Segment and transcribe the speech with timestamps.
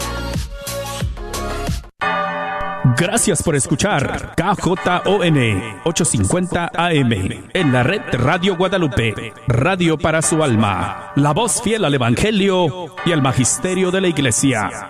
[2.99, 5.37] Gracias por escuchar KJON
[5.83, 7.11] 850 AM
[7.53, 13.11] en la red Radio Guadalupe, radio para su alma, la voz fiel al Evangelio y
[13.11, 14.89] al Magisterio de la Iglesia.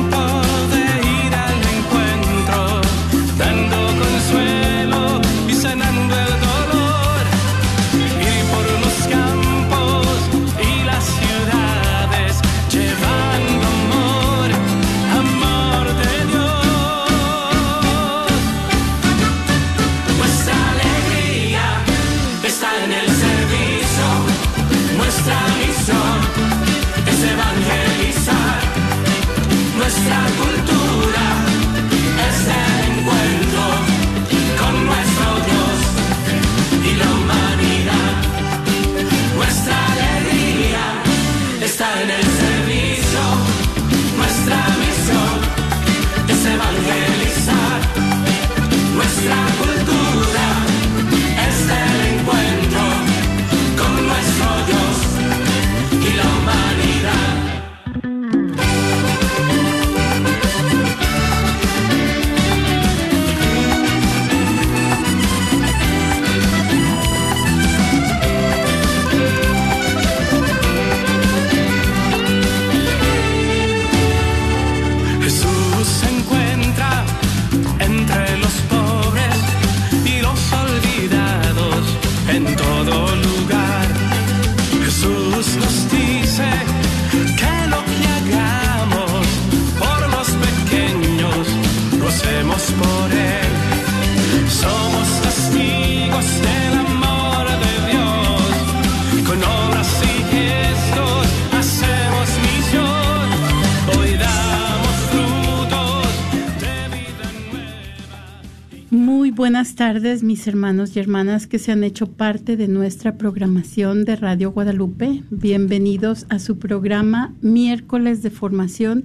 [110.41, 115.21] mis hermanos y hermanas que se han hecho parte de nuestra programación de Radio Guadalupe.
[115.29, 119.03] Bienvenidos a su programa Miércoles de Formación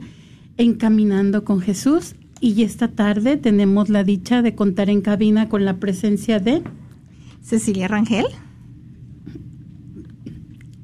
[0.57, 2.15] Encaminando con Jesús.
[2.41, 6.63] Y esta tarde tenemos la dicha de contar en cabina con la presencia de
[7.43, 8.25] Cecilia Rangel.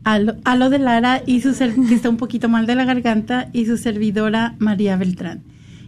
[0.05, 3.49] Alo, Alo de Lara y su ser- que está un poquito mal de la garganta
[3.55, 5.45] y su servidora María Beltrán.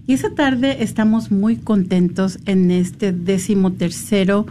[0.07, 4.47] Y esta tarde estamos muy contentos en este décimo tercero,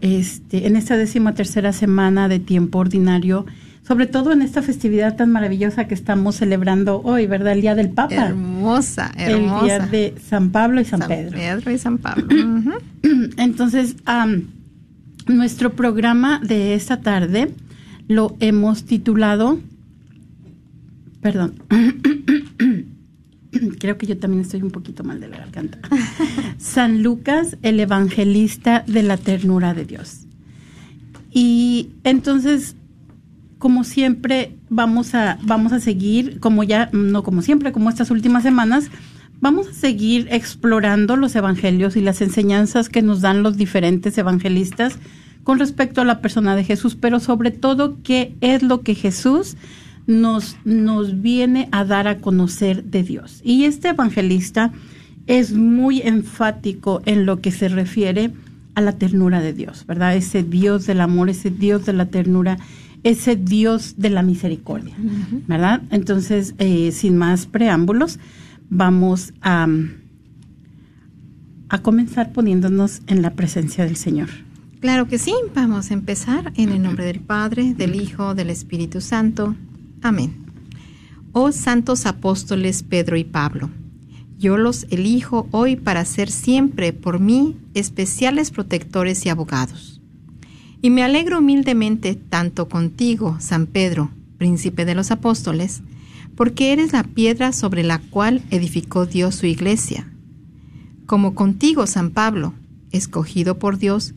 [0.00, 3.46] este, en esta décima tercera semana de tiempo ordinario,
[3.86, 7.52] sobre todo en esta festividad tan maravillosa que estamos celebrando hoy, ¿verdad?
[7.52, 8.14] El Día del Papa.
[8.14, 9.64] Hermosa, El hermosa.
[9.64, 11.38] Día de San Pablo y San, San Pedro.
[11.38, 12.26] Pedro y San Pablo.
[13.36, 13.96] Entonces,
[15.28, 17.52] nuestro programa de esta tarde
[18.08, 19.60] lo hemos titulado,
[21.22, 21.54] perdón,
[23.78, 25.78] creo que yo también estoy un poquito mal de la garganta.
[26.58, 30.26] San Lucas, el evangelista de la ternura de Dios.
[31.30, 32.76] Y entonces,
[33.58, 38.42] como siempre, vamos a, vamos a seguir, como ya, no como siempre, como estas últimas
[38.42, 38.90] semanas,
[39.40, 44.98] vamos a seguir explorando los evangelios y las enseñanzas que nos dan los diferentes evangelistas
[45.44, 49.56] con respecto a la persona de Jesús, pero sobre todo qué es lo que Jesús
[50.08, 53.42] nos, nos viene a dar a conocer de Dios.
[53.44, 54.72] Y este evangelista
[55.26, 58.32] es muy enfático en lo que se refiere
[58.74, 60.16] a la ternura de Dios, ¿verdad?
[60.16, 62.58] Ese Dios del amor, ese Dios de la ternura,
[63.04, 64.94] ese Dios de la misericordia,
[65.46, 65.82] ¿verdad?
[65.90, 68.18] Entonces, eh, sin más preámbulos,
[68.70, 69.68] vamos a,
[71.68, 74.30] a comenzar poniéndonos en la presencia del Señor.
[74.80, 79.02] Claro que sí, vamos a empezar en el nombre del Padre, del Hijo, del Espíritu
[79.02, 79.54] Santo.
[80.02, 80.46] Amén.
[81.32, 83.70] Oh santos apóstoles Pedro y Pablo,
[84.38, 90.00] yo los elijo hoy para ser siempre por mí especiales protectores y abogados.
[90.80, 95.82] Y me alegro humildemente tanto contigo, San Pedro, príncipe de los apóstoles,
[96.36, 100.08] porque eres la piedra sobre la cual edificó Dios su iglesia.
[101.06, 102.52] como contigo, San Pablo,
[102.92, 104.14] escogido por Dios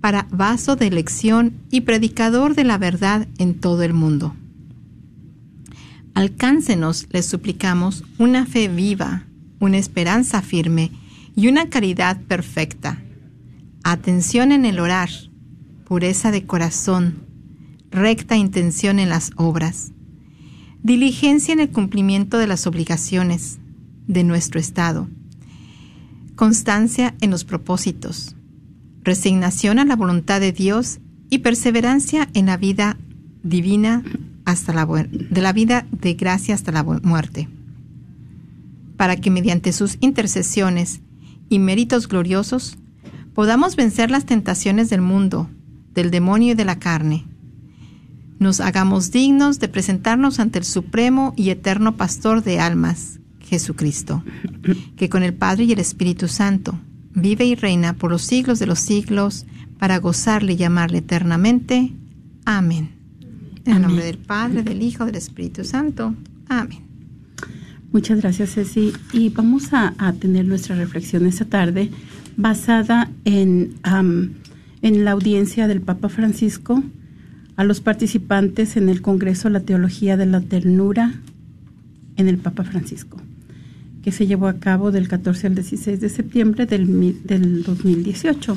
[0.00, 4.34] para vaso de elección y predicador de la verdad en todo el mundo.
[6.14, 9.26] Alcáncenos, les suplicamos, una fe viva,
[9.60, 10.90] una esperanza firme
[11.36, 13.00] y una caridad perfecta.
[13.84, 15.10] Atención en el orar,
[15.84, 17.24] pureza de corazón,
[17.90, 19.92] recta intención en las obras,
[20.82, 23.58] diligencia en el cumplimiento de las obligaciones
[24.06, 25.08] de nuestro Estado,
[26.36, 28.34] constancia en los propósitos,
[29.02, 30.98] resignación a la voluntad de Dios
[31.30, 32.96] y perseverancia en la vida
[33.42, 34.02] divina
[34.50, 37.48] hasta la de la vida de gracia hasta la muerte,
[38.96, 41.00] para que mediante sus intercesiones
[41.48, 42.78] y méritos gloriosos
[43.34, 45.48] podamos vencer las tentaciones del mundo,
[45.94, 47.24] del demonio y de la carne.
[48.38, 54.22] Nos hagamos dignos de presentarnos ante el supremo y eterno pastor de almas, Jesucristo,
[54.96, 56.78] que con el Padre y el Espíritu Santo
[57.12, 59.46] vive y reina por los siglos de los siglos,
[59.78, 61.92] para gozarle y llamarle eternamente.
[62.44, 62.99] Amén.
[63.64, 66.14] En el nombre del Padre, del Hijo, del Espíritu Santo.
[66.48, 66.80] Amén.
[67.92, 68.92] Muchas gracias, Ceci.
[69.12, 71.90] Y vamos a, tener nuestra reflexión esta tarde
[72.36, 73.74] basada en,
[74.82, 76.82] en la audiencia del Papa Francisco
[77.56, 81.14] a los participantes en el Congreso La Teología de la Ternura
[82.16, 83.18] en el Papa Francisco,
[84.02, 88.56] que se llevó a cabo del 14 al 16 de septiembre del, del 2018.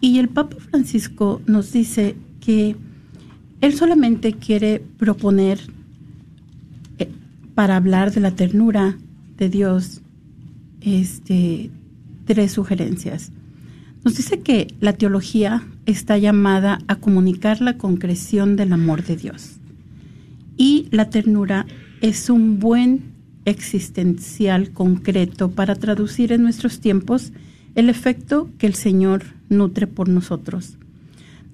[0.00, 2.76] Y el Papa Francisco nos dice que
[3.60, 5.60] él solamente quiere proponer
[6.98, 7.08] eh,
[7.54, 8.96] para hablar de la ternura
[9.36, 10.02] de Dios
[10.80, 11.70] este,
[12.24, 13.32] tres sugerencias.
[14.04, 19.56] Nos dice que la teología está llamada a comunicar la concreción del amor de Dios.
[20.56, 21.66] Y la ternura
[22.00, 27.32] es un buen existencial concreto para traducir en nuestros tiempos
[27.74, 30.76] el efecto que el Señor nutre por nosotros.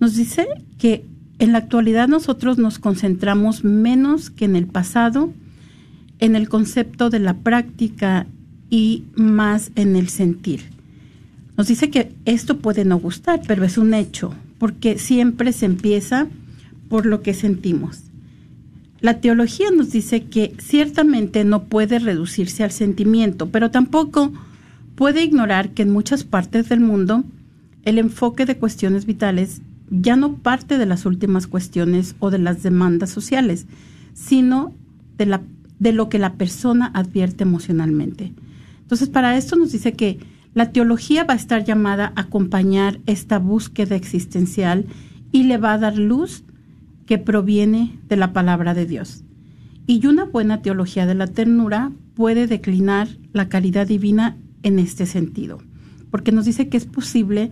[0.01, 0.47] Nos dice
[0.79, 1.05] que
[1.43, 5.33] en la actualidad nosotros nos concentramos menos que en el pasado
[6.21, 8.29] en el concepto de la práctica
[8.71, 10.61] y más en el sentir.
[11.57, 16.29] Nos dice que esto puede no gustar, pero es un hecho, porque siempre se empieza
[16.89, 18.05] por lo que sentimos.
[19.01, 24.33] La teología nos dice que ciertamente no puede reducirse al sentimiento, pero tampoco
[24.95, 27.25] puede ignorar que en muchas partes del mundo
[27.85, 29.61] el enfoque de cuestiones vitales
[29.93, 33.67] ya no parte de las últimas cuestiones o de las demandas sociales,
[34.15, 34.75] sino
[35.19, 35.43] de, la,
[35.79, 38.33] de lo que la persona advierte emocionalmente.
[38.81, 40.19] Entonces, para esto nos dice que
[40.55, 44.87] la teología va a estar llamada a acompañar esta búsqueda existencial
[45.31, 46.43] y le va a dar luz
[47.05, 49.25] que proviene de la palabra de Dios.
[49.87, 55.59] Y una buena teología de la ternura puede declinar la caridad divina en este sentido,
[56.11, 57.51] porque nos dice que es posible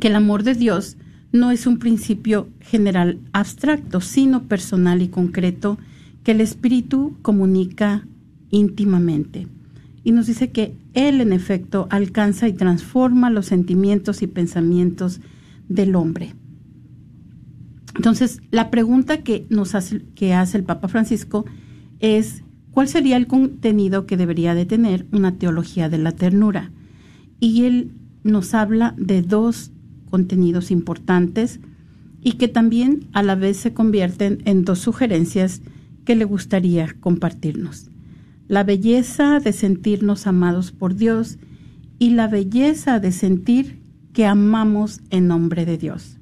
[0.00, 0.96] que el amor de Dios
[1.38, 5.78] no es un principio general abstracto, sino personal y concreto
[6.24, 8.06] que el Espíritu comunica
[8.50, 9.46] íntimamente.
[10.02, 15.20] Y nos dice que Él, en efecto, alcanza y transforma los sentimientos y pensamientos
[15.68, 16.34] del hombre.
[17.96, 21.44] Entonces, la pregunta que nos hace, que hace el Papa Francisco
[22.00, 26.72] es ¿cuál sería el contenido que debería de tener una teología de la ternura?
[27.40, 27.92] Y él
[28.22, 29.72] nos habla de dos
[30.16, 31.60] contenidos importantes
[32.22, 35.60] y que también a la vez se convierten en dos sugerencias
[36.06, 37.90] que le gustaría compartirnos.
[38.48, 41.36] La belleza de sentirnos amados por Dios
[41.98, 43.78] y la belleza de sentir
[44.14, 46.16] que amamos en nombre de Dios.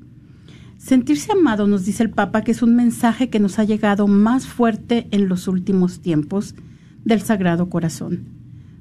[0.77, 4.49] Sentirse amado, nos dice el Papa, que es un mensaje que nos ha llegado más
[4.49, 6.57] fuerte en los últimos tiempos
[7.05, 8.25] del Sagrado Corazón,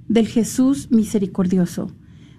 [0.07, 1.91] del Jesús misericordioso,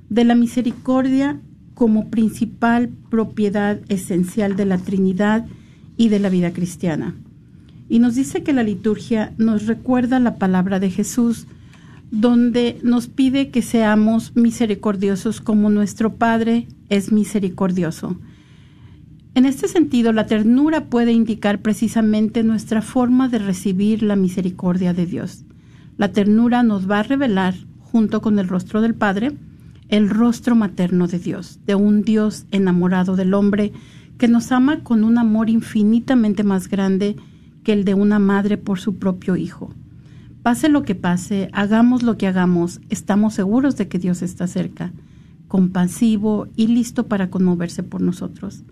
[0.08, 1.40] de la misericordia
[1.74, 5.46] como principal propiedad esencial de la Trinidad
[5.96, 7.14] y de la vida cristiana.
[7.88, 11.46] Y nos dice que la liturgia nos recuerda la palabra de Jesús,
[12.10, 18.16] donde nos pide que seamos misericordiosos como nuestro Padre es misericordioso.
[19.34, 25.06] En este sentido, la ternura puede indicar precisamente nuestra forma de recibir la misericordia de
[25.06, 25.44] Dios.
[25.96, 29.32] La ternura nos va a revelar, junto con el rostro del Padre,
[29.88, 33.72] el rostro materno de Dios, de un Dios enamorado del hombre
[34.18, 37.16] que nos ama con un amor infinitamente más grande
[37.62, 39.72] que el de una madre por su propio hijo.
[40.42, 44.92] Pase lo que pase, hagamos lo que hagamos, estamos seguros de que Dios está cerca,
[45.48, 48.62] compasivo y listo para conmoverse por nosotros.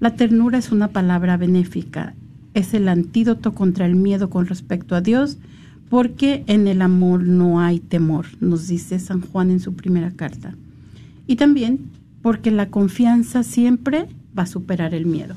[0.00, 2.14] La ternura es una palabra benéfica,
[2.52, 5.38] es el antídoto contra el miedo con respecto a Dios,
[5.88, 10.54] porque en el amor no hay temor, nos dice San Juan en su primera carta.
[11.26, 11.90] Y también
[12.22, 15.36] porque la confianza siempre va a superar el miedo.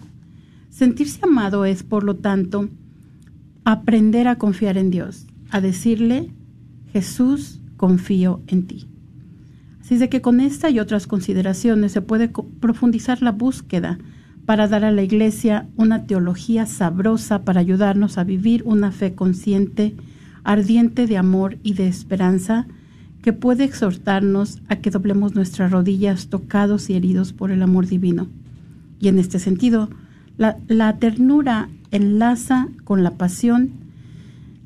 [0.70, 2.70] Sentirse amado es, por lo tanto,
[3.66, 6.32] aprender a confiar en Dios, a decirle,
[6.94, 8.88] Jesús, confío en ti.
[9.82, 13.98] Así es de que con esta y otras consideraciones se puede profundizar la búsqueda
[14.46, 19.96] para dar a la Iglesia una teología sabrosa para ayudarnos a vivir una fe consciente,
[20.48, 22.68] ardiente de amor y de esperanza,
[23.22, 28.30] que puede exhortarnos a que doblemos nuestras rodillas tocados y heridos por el amor divino.
[29.01, 29.89] Y en este sentido,
[30.38, 33.72] la, ternura enlaza con la pasión.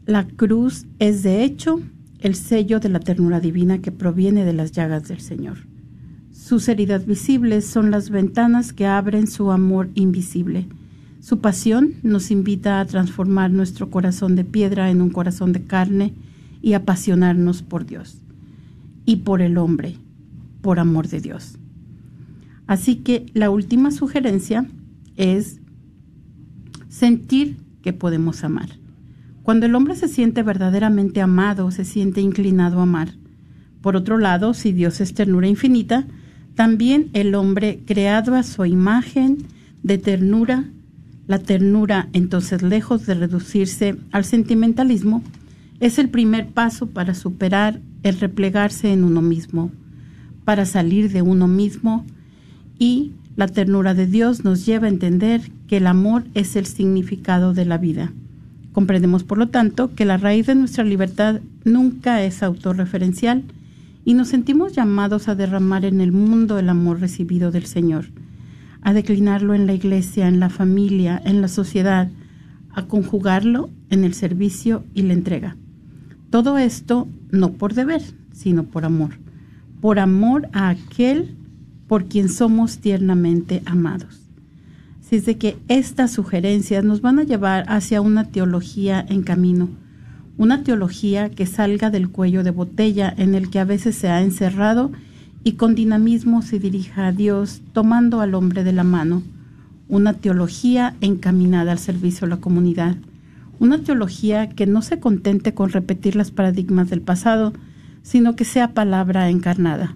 [0.05, 1.81] La cruz es de hecho
[2.19, 5.65] el sello de la ternura divina que proviene de las llagas del Señor.
[6.31, 10.67] Sus heridas visibles son las ventanas que abren su amor invisible.
[11.21, 16.13] Su pasión nos invita a transformar nuestro corazón de piedra en un corazón de carne
[16.63, 18.17] y apasionarnos por Dios
[19.05, 19.97] y por el hombre,
[20.61, 21.59] por amor de Dios.
[22.65, 24.65] Así que la última sugerencia
[25.15, 25.59] es
[26.89, 28.69] sentir que podemos amar.
[29.43, 33.13] Cuando el hombre se siente verdaderamente amado, se siente inclinado a amar.
[33.81, 36.07] Por otro lado, si Dios es ternura infinita,
[36.55, 39.37] también el hombre, creado a su imagen
[39.83, 40.65] de ternura,
[41.31, 45.23] la ternura, entonces, lejos de reducirse al sentimentalismo,
[45.79, 49.71] es el primer paso para superar el replegarse en uno mismo,
[50.43, 52.05] para salir de uno mismo
[52.77, 57.53] y la ternura de Dios nos lleva a entender que el amor es el significado
[57.53, 58.11] de la vida.
[58.73, 63.43] Comprendemos, por lo tanto, que la raíz de nuestra libertad nunca es autorreferencial,
[64.03, 68.07] y nos sentimos llamados a derramar en el mundo el amor recibido del Señor,
[68.81, 72.09] a declinarlo en la iglesia, en la familia, en la sociedad,
[72.73, 75.55] a conjugarlo en el servicio y la entrega.
[76.29, 79.19] Todo esto no por deber, sino por amor,
[79.81, 81.35] por amor a aquel
[81.87, 84.21] por quien somos tiernamente amados.
[85.01, 89.67] Así es de que estas sugerencias nos van a llevar hacia una teología en camino,
[90.37, 94.21] una teología que salga del cuello de botella en el que a veces se ha
[94.21, 94.91] encerrado
[95.43, 99.23] y con dinamismo se dirija a Dios tomando al hombre de la mano,
[99.87, 102.95] una teología encaminada al servicio a la comunidad,
[103.59, 107.53] una teología que no se contente con repetir las paradigmas del pasado,
[108.03, 109.95] sino que sea palabra encarnada.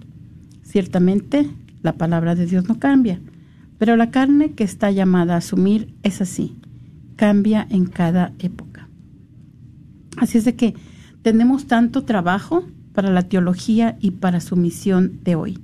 [0.62, 1.48] Ciertamente,
[1.82, 3.20] la palabra de Dios no cambia,
[3.78, 6.56] pero la carne que está llamada a asumir es así,
[7.16, 8.88] cambia en cada época.
[10.16, 10.74] Así es de que
[11.22, 12.64] tenemos tanto trabajo
[12.96, 15.58] para la teología y para su misión de hoy.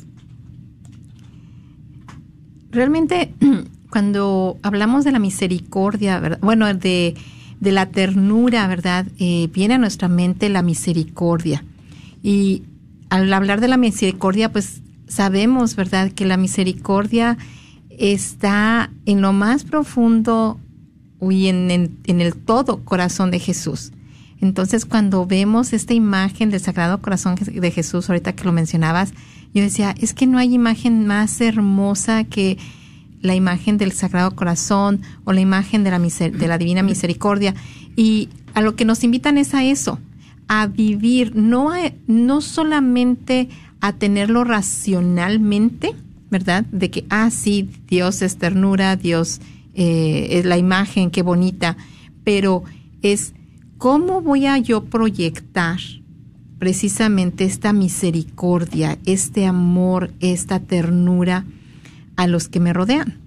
[2.71, 3.33] Realmente,
[3.89, 7.15] cuando hablamos de la misericordia, bueno, de
[7.61, 9.05] de la ternura, ¿verdad?
[9.19, 11.63] Eh, viene a nuestra mente la misericordia.
[12.21, 12.63] Y
[13.11, 17.37] al hablar de la misericordia, pues sabemos, ¿verdad?, que la misericordia
[17.89, 20.61] está en lo más profundo
[21.19, 23.91] y en, en, el todo corazón de Jesús.
[24.39, 29.13] Entonces, cuando vemos esta imagen del Sagrado Corazón de Jesús, ahorita que lo mencionabas,
[29.53, 32.57] yo decía, es que no hay imagen más hermosa que
[33.21, 37.55] la imagen del Sagrado Corazón o la imagen de la, de la Divina Misericordia.
[37.97, 39.99] Y a lo que nos invitan es a eso,
[40.53, 41.71] a vivir, no,
[42.07, 43.47] no solamente
[43.79, 45.95] a tenerlo racionalmente,
[46.29, 46.65] ¿verdad?
[46.65, 49.39] De que, ah, sí, Dios es ternura, Dios
[49.75, 51.77] eh, es la imagen, qué bonita,
[52.25, 52.65] pero
[53.01, 53.33] es
[53.77, 55.79] cómo voy a yo proyectar
[56.59, 61.45] precisamente esta misericordia, este amor, esta ternura,
[62.17, 63.20] a los que me rodean.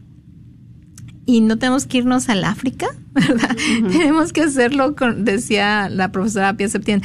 [1.26, 3.56] Y no tenemos que irnos al África, ¿verdad?
[3.90, 7.02] Tenemos que hacerlo, con, decía la profesora Pia Septién,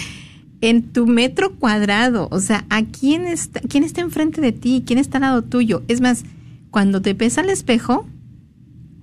[0.61, 2.27] en tu metro cuadrado.
[2.31, 4.83] O sea, ¿a quién está, quién está enfrente de ti?
[4.85, 5.83] ¿Quién está al lado tuyo?
[5.87, 6.23] Es más,
[6.71, 8.07] cuando te pesa al espejo,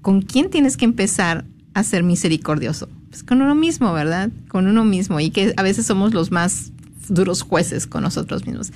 [0.02, 1.44] ¿con quién tienes que empezar
[1.74, 2.88] a ser misericordioso?
[3.08, 4.30] Pues con uno mismo, ¿verdad?
[4.48, 5.20] Con uno mismo.
[5.20, 6.72] Y que a veces somos los más
[7.08, 8.72] duros jueces con nosotros mismos.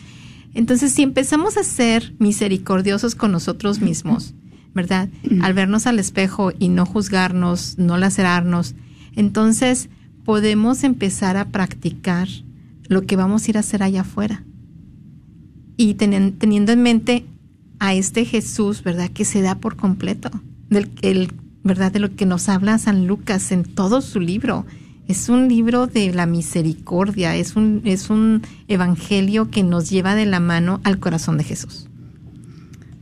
[0.55, 4.35] Entonces, si empezamos a ser misericordiosos con nosotros mismos,
[4.75, 5.09] ¿verdad?
[5.43, 8.75] Al vernos al espejo y no juzgarnos, no lacerarnos,
[9.17, 9.89] entonces
[10.25, 12.29] podemos empezar a practicar
[12.89, 14.45] lo que vamos a ir a hacer allá afuera.
[15.77, 17.27] Y teniendo en mente
[17.79, 19.11] a este Jesús, ¿verdad?
[19.11, 20.31] Que se da por completo,
[20.69, 21.33] del el,
[21.65, 21.91] ¿verdad?
[21.91, 24.67] De lo que nos habla San Lucas en todo su libro.
[25.09, 30.27] Es un libro de la misericordia, es un, es un evangelio que nos lleva de
[30.27, 31.90] la mano al corazón de Jesús.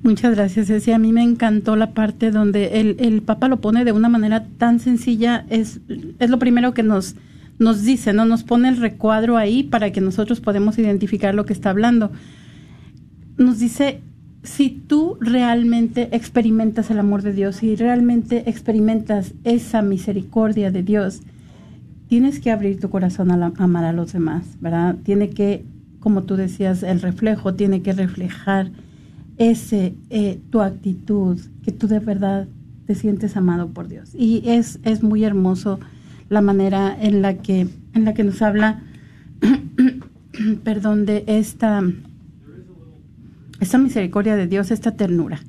[0.08, 0.92] Muchas gracias, Ceci.
[0.92, 4.46] A mí me encantó la parte donde el, el Papa lo pone de una manera
[4.56, 5.44] tan sencilla.
[5.50, 5.80] Es,
[6.18, 7.14] es lo primero que nos,
[7.58, 8.24] nos dice, ¿no?
[8.24, 12.10] Nos pone el recuadro ahí para que nosotros podamos identificar lo que está hablando.
[13.36, 14.00] Nos dice,
[14.42, 21.20] si tú realmente experimentas el amor de Dios y realmente experimentas esa misericordia de Dios,
[22.08, 24.96] tienes que abrir tu corazón a amar a los demás, ¿verdad?
[25.02, 25.66] Tiene que,
[26.00, 28.70] como tú decías, el reflejo tiene que reflejar
[29.38, 32.48] ese eh, tu actitud, que tú de verdad
[32.86, 34.10] te sientes amado por Dios.
[34.14, 35.78] Y es, es muy hermoso
[36.28, 38.82] la manera en la que, en la que nos habla,
[40.64, 41.82] perdón, de esta,
[43.60, 45.40] esta misericordia de Dios, esta ternura.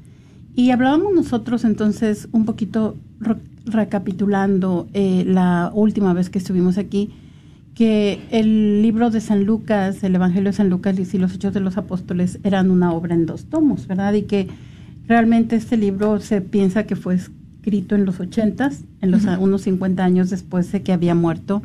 [0.55, 2.97] Y hablábamos nosotros entonces un poquito
[3.65, 7.11] recapitulando eh, la última vez que estuvimos aquí,
[7.79, 11.61] que el libro de San Lucas, el Evangelio de San Lucas y los Hechos de
[11.61, 14.11] los Apóstoles eran una obra en dos tomos, ¿verdad?
[14.15, 14.49] Y que
[15.07, 20.03] realmente este libro se piensa que fue escrito en los ochentas, en los unos 50
[20.03, 21.63] años después de que había muerto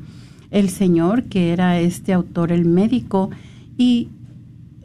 [0.52, 3.30] el Señor, que era este autor, el médico,
[3.76, 4.11] y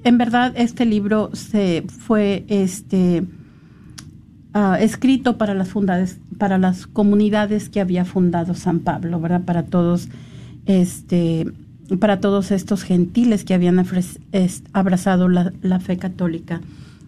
[0.04, 3.24] en verdad este libro se fue este
[4.52, 9.44] Ah, escrito para las fundades, para las comunidades que había fundado San Pablo, ¿verdad?
[9.46, 10.10] Para todos,
[10.66, 11.46] este,
[12.00, 13.84] para todos estos gentiles que habían
[14.74, 16.62] abrazado la, la fe católica.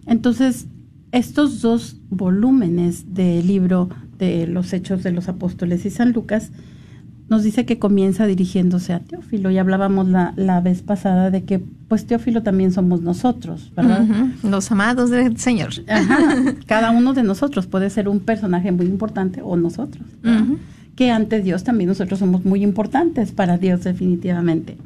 [0.06, 0.66] Entonces,
[1.12, 6.50] estos dos volúmenes del libro de los Hechos de los Apóstoles y San Lucas
[7.28, 11.62] nos dice que comienza dirigiéndose a Teófilo y hablábamos la, la vez pasada de que
[11.88, 14.06] pues Teófilo también somos nosotros, ¿verdad?
[14.42, 15.70] Los amados del Señor.
[16.66, 20.04] Cada uno de nosotros puede ser un personaje muy importante o nosotros,
[20.96, 24.76] que ante Dios también nosotros somos muy importantes para Dios definitivamente.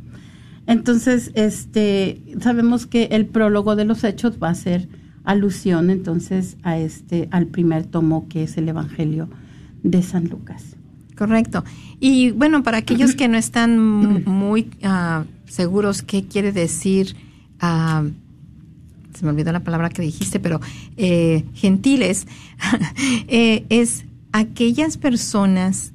[0.67, 4.89] Entonces, este, sabemos que el prólogo de los hechos va a ser
[5.25, 9.29] alusión entonces a este, al primer tomo que es el Evangelio
[9.83, 10.77] de San Lucas.
[11.17, 11.65] Correcto.
[11.99, 17.17] Y bueno, para aquellos que no están muy uh, seguros qué quiere decir,
[17.63, 18.09] uh,
[19.17, 20.61] se me olvidó la palabra que dijiste, pero
[20.97, 22.27] eh, gentiles,
[23.29, 25.93] eh, es aquellas personas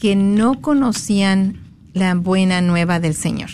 [0.00, 1.60] que no conocían
[1.92, 3.50] la buena nueva del Señor.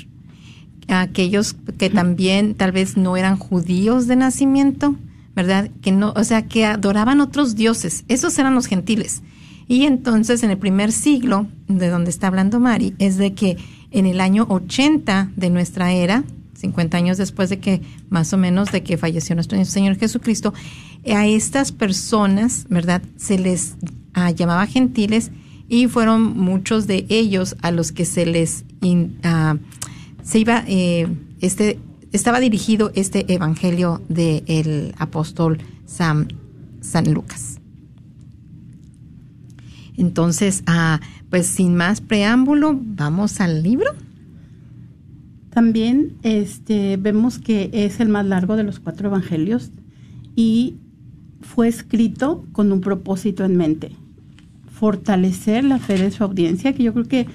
[0.89, 4.95] Aquellos que también tal vez no eran judíos de nacimiento,
[5.35, 5.71] ¿verdad?
[5.83, 8.05] Que no, o sea, que adoraban otros dioses.
[8.09, 9.23] Esos eran los gentiles
[9.69, 13.57] y entonces en el primer siglo, de donde está hablando Mari, es de que
[13.91, 18.71] en el año 80 de nuestra era, 50 años después de que más o menos
[18.71, 20.55] de que falleció nuestro Señor Jesucristo,
[21.07, 23.03] a estas personas, ¿verdad?
[23.17, 23.77] Se les
[24.15, 25.31] ah, llamaba gentiles
[25.69, 28.65] y fueron muchos de ellos a los que se les
[29.25, 29.57] ah,
[30.23, 31.09] se iba eh,
[31.41, 31.79] este
[32.13, 36.29] estaba dirigido este evangelio del apóstol San
[37.13, 37.61] Lucas.
[39.97, 41.01] Entonces, ah,
[41.31, 43.91] pues sin más preámbulo, vamos al libro.
[45.51, 49.71] También este, vemos que es el más largo de los cuatro evangelios
[50.35, 50.77] y
[51.41, 53.93] fue escrito con un propósito en mente,
[54.79, 57.27] fortalecer la fe de su audiencia, que yo creo que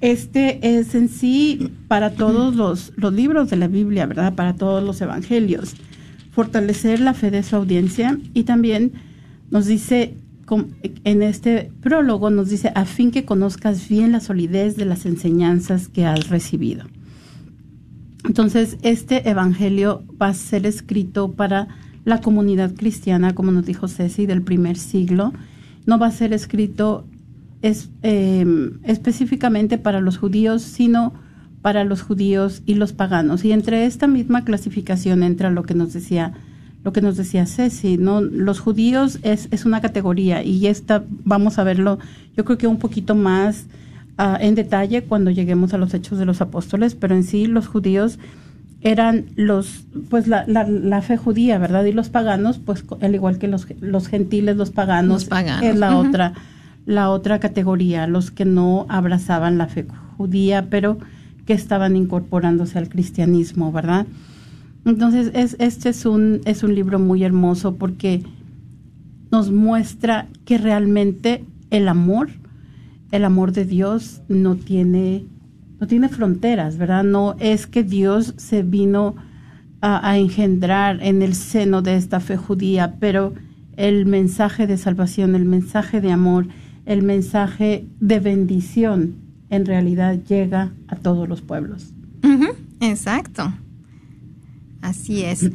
[0.00, 4.34] este es en sí para todos los, los libros de la Biblia, ¿verdad?
[4.34, 5.74] Para todos los evangelios,
[6.30, 8.92] fortalecer la fe de su audiencia y también
[9.50, 10.14] nos dice
[11.04, 15.88] en este prólogo nos dice, a fin que conozcas bien la solidez de las enseñanzas
[15.88, 16.86] que has recibido.
[18.24, 21.68] Entonces, este Evangelio va a ser escrito para
[22.04, 25.32] la comunidad cristiana, como nos dijo Ceci, del primer siglo.
[25.88, 27.04] No va a ser escrito
[27.62, 31.14] es, em, específicamente para los judíos, sino
[31.62, 33.44] para los judíos y los paganos.
[33.44, 36.34] Y entre esta misma clasificación entra lo que nos decía
[36.84, 38.20] lo que nos decía Ceci, ¿no?
[38.20, 41.98] Los judíos es, es una categoría y esta vamos a verlo
[42.36, 43.66] yo creo que un poquito más
[44.16, 47.66] ah, en detalle cuando lleguemos a los hechos de los apóstoles, pero en sí los
[47.66, 48.20] judíos
[48.80, 51.84] eran los, pues la, la, fe judía, ¿verdad?
[51.84, 55.28] Y los paganos, pues al igual que los, los gentiles, los paganos,
[55.62, 56.34] es la otra,
[56.86, 59.86] la otra categoría, los que no abrazaban la fe
[60.16, 60.98] judía, pero
[61.44, 64.06] que estaban incorporándose al cristianismo, ¿verdad?
[64.84, 68.22] Entonces, es, este es un, es un libro muy hermoso porque
[69.30, 72.30] nos muestra que realmente el amor,
[73.10, 75.24] el amor de Dios no tiene,
[75.80, 77.04] no tiene fronteras, ¿verdad?
[77.04, 79.16] No es que Dios se vino
[79.80, 83.34] a, engendrar en el seno de esta fe judía, pero
[83.76, 86.48] el mensaje de salvación, el mensaje de amor,
[86.84, 89.14] el mensaje de bendición,
[89.50, 91.92] en realidad llega a todos los pueblos.
[92.80, 93.52] Exacto.
[94.82, 95.50] Así es.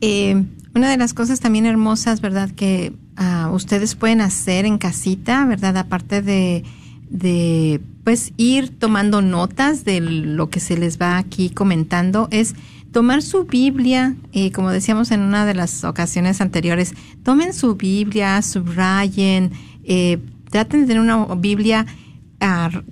[0.00, 2.50] Eh, una de las cosas también hermosas, ¿verdad?
[2.50, 5.76] Que ah, ustedes pueden hacer en casita, ¿verdad?
[5.76, 6.64] Aparte de,
[7.10, 12.54] de, pues, ir tomando notas de lo que se les va aquí comentando, es
[12.92, 18.40] tomar su Biblia, y como decíamos en una de las ocasiones anteriores, tomen su Biblia,
[18.42, 19.52] subrayen,
[19.84, 20.18] eh,
[20.50, 21.86] traten de tener una Biblia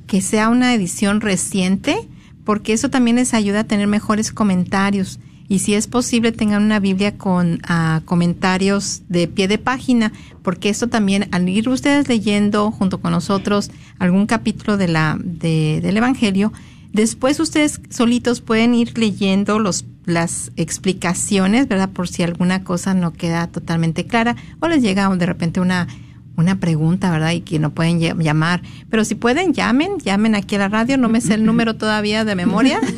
[0.07, 1.96] que sea una edición reciente,
[2.44, 5.20] porque eso también les ayuda a tener mejores comentarios.
[5.51, 10.69] Y si es posible, tengan una Biblia con ah, comentarios de pie de página, porque
[10.69, 15.97] esto también, al ir ustedes leyendo junto con nosotros algún capítulo de la, de- del
[15.97, 16.53] Evangelio,
[16.93, 21.89] después ustedes solitos pueden ir leyendo los, las explicaciones, ¿verdad?
[21.91, 25.89] Por si alguna cosa no queda totalmente clara o les llega de repente una,
[26.37, 27.33] una pregunta, ¿verdad?
[27.33, 28.61] Y que no pueden ll- llamar.
[28.91, 30.99] Pero si pueden, llamen, llamen aquí a la radio.
[30.99, 32.81] No me sé el número todavía de memoria.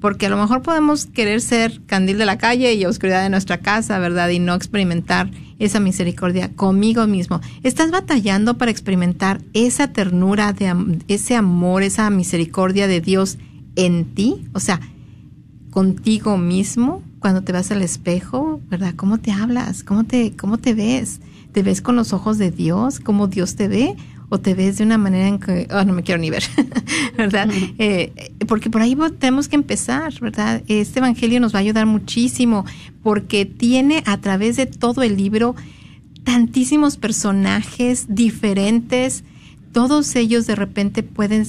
[0.00, 3.58] Porque a lo mejor podemos querer ser candil de la calle y oscuridad de nuestra
[3.58, 4.28] casa, ¿verdad?
[4.28, 7.40] Y no experimentar esa misericordia conmigo mismo.
[7.62, 10.72] ¿Estás batallando para experimentar esa ternura, de
[11.08, 13.38] ese amor, esa misericordia de Dios
[13.74, 14.46] en ti?
[14.52, 14.80] O sea,
[15.70, 18.94] contigo mismo cuando te vas al espejo, ¿verdad?
[18.96, 19.82] ¿Cómo te hablas?
[19.82, 21.20] ¿Cómo te, cómo te ves?
[21.52, 23.00] ¿Te ves con los ojos de Dios?
[23.00, 23.96] ¿Cómo Dios te ve?
[24.28, 26.44] ¿O te ves de una manera en que, oh, no me quiero ni ver,
[27.16, 27.48] ¿verdad?
[27.78, 30.62] Eh, porque por ahí tenemos que empezar, ¿verdad?
[30.68, 32.64] Este Evangelio nos va a ayudar muchísimo
[33.02, 35.56] porque tiene a través de todo el libro
[36.24, 39.24] tantísimos personajes diferentes,
[39.72, 41.46] todos ellos de repente pueden,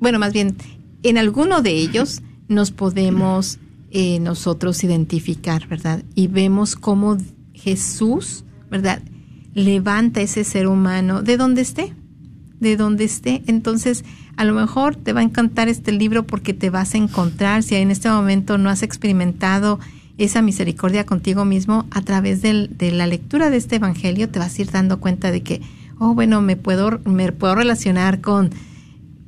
[0.00, 0.56] bueno, más bien,
[1.02, 3.58] en alguno de ellos nos podemos
[3.90, 6.02] eh, nosotros identificar, ¿verdad?
[6.14, 7.16] Y vemos cómo
[7.54, 9.02] Jesús, ¿verdad?
[9.54, 11.94] Levanta ese ser humano de donde esté,
[12.60, 13.42] de donde esté.
[13.46, 14.04] Entonces,
[14.36, 17.74] a lo mejor te va a encantar este libro porque te vas a encontrar, si
[17.76, 19.78] en este momento no has experimentado
[20.18, 24.58] esa misericordia contigo mismo, a través del- de la lectura de este Evangelio te vas
[24.58, 25.60] a ir dando cuenta de que,
[25.98, 28.50] oh, bueno, me puedo, me puedo relacionar con,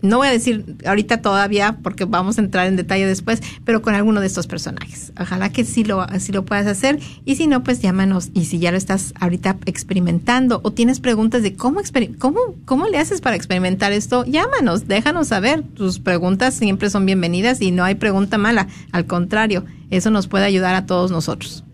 [0.00, 3.94] no voy a decir ahorita todavía porque vamos a entrar en detalle después, pero con
[3.94, 5.12] alguno de estos personajes.
[5.18, 8.58] Ojalá que sí lo, sí lo puedas hacer y si no, pues llámanos y si
[8.58, 11.80] ya lo estás ahorita experimentando o tienes preguntas de cómo,
[12.18, 15.62] cómo, cómo le haces para experimentar esto, llámanos, déjanos saber.
[15.62, 18.68] Tus preguntas siempre son bienvenidas y no hay pregunta mala.
[18.92, 21.64] Al contrario, eso nos puede ayudar a todos nosotros.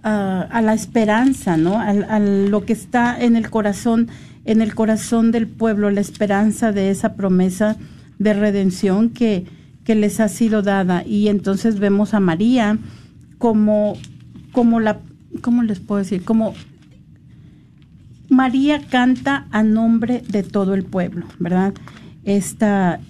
[0.03, 1.79] a la esperanza, ¿no?
[1.79, 4.09] A, lo que está en el corazón,
[4.46, 7.76] en el corazón del pueblo, la esperanza de esa promesa
[8.18, 9.44] de redención que,
[9.85, 11.05] que les ha sido dada.
[11.07, 12.79] Y entonces vemos a María
[13.37, 13.98] como,
[14.53, 15.00] como la,
[15.42, 16.24] ¿cómo les puedo decir?
[16.24, 16.55] Como
[18.31, 21.74] María canta a nombre de todo el pueblo, ¿verdad?
[22.24, 23.00] Esta,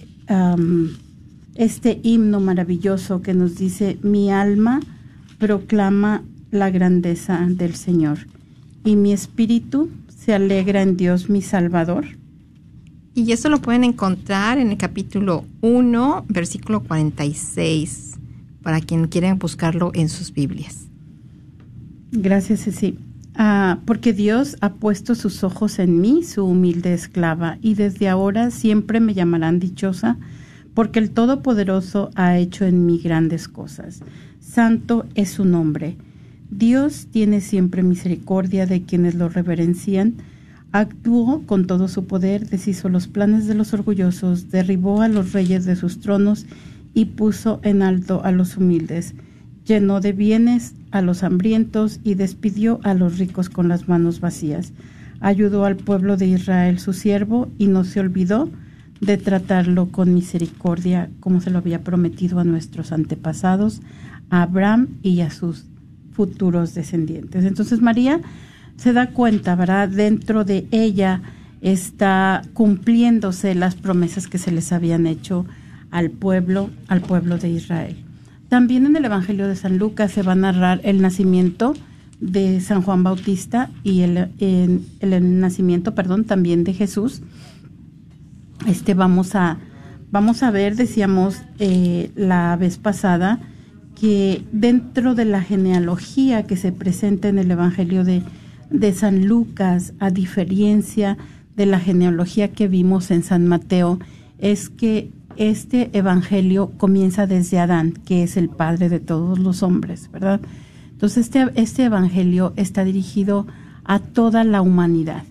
[1.61, 4.79] este himno maravilloso que nos dice, mi alma
[5.37, 8.17] proclama la grandeza del Señor
[8.83, 12.05] y mi espíritu se alegra en Dios mi Salvador.
[13.13, 18.17] Y eso lo pueden encontrar en el capítulo 1, versículo 46,
[18.63, 20.87] para quien quieren buscarlo en sus Biblias.
[22.11, 22.97] Gracias, Ceci.
[23.35, 28.49] Ah, porque Dios ha puesto sus ojos en mí, su humilde esclava, y desde ahora
[28.49, 30.17] siempre me llamarán dichosa,
[30.73, 34.01] porque el Todopoderoso ha hecho en mí grandes cosas.
[34.39, 35.97] Santo es su nombre.
[36.49, 40.15] Dios tiene siempre misericordia de quienes lo reverencian.
[40.71, 45.65] Actuó con todo su poder, deshizo los planes de los orgullosos, derribó a los reyes
[45.65, 46.45] de sus tronos
[46.93, 49.13] y puso en alto a los humildes
[49.65, 54.73] llenó de bienes a los hambrientos y despidió a los ricos con las manos vacías.
[55.19, 58.49] Ayudó al pueblo de Israel su siervo y no se olvidó
[59.01, 63.81] de tratarlo con misericordia como se lo había prometido a nuestros antepasados,
[64.29, 65.65] a Abraham y a sus
[66.13, 67.43] futuros descendientes.
[67.43, 68.21] Entonces María
[68.77, 69.89] se da cuenta, ¿verdad?
[69.89, 71.21] Dentro de ella
[71.61, 75.45] está cumpliéndose las promesas que se les habían hecho
[75.91, 77.97] al pueblo, al pueblo de Israel.
[78.49, 81.73] También en el Evangelio de San Lucas se va a narrar el nacimiento
[82.19, 87.21] de San Juan Bautista y el, el, nacimiento, perdón, también de Jesús.
[88.67, 89.57] Este vamos a
[90.11, 93.39] vamos a ver, decíamos eh, la vez pasada,
[93.99, 98.21] que dentro de la genealogía que se presenta en el Evangelio de,
[98.69, 101.17] de San Lucas, a diferencia
[101.55, 103.99] de la genealogía que vimos en San Mateo,
[104.37, 110.11] es que este evangelio comienza desde Adán, que es el padre de todos los hombres,
[110.11, 110.41] ¿verdad?
[110.91, 113.47] Entonces este, este evangelio está dirigido
[113.83, 115.23] a toda la humanidad.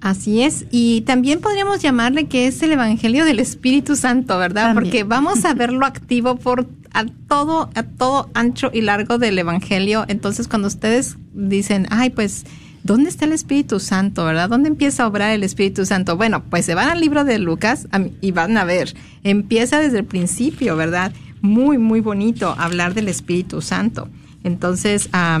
[0.00, 4.72] Así es, y también podríamos llamarle que es el Evangelio del Espíritu Santo, ¿verdad?
[4.74, 10.04] Porque vamos a verlo activo por a todo, a todo ancho y largo del Evangelio.
[10.08, 12.44] Entonces, cuando ustedes dicen, ay, pues
[12.82, 14.48] ¿dónde está el Espíritu Santo, verdad?
[14.48, 16.16] ¿Dónde empieza a obrar el Espíritu Santo?
[16.16, 17.88] Bueno, pues se van al libro de Lucas
[18.20, 21.12] y van a ver, empieza desde el principio, ¿verdad?
[21.40, 24.08] Muy, muy bonito hablar del Espíritu Santo.
[24.44, 25.40] Entonces, ah,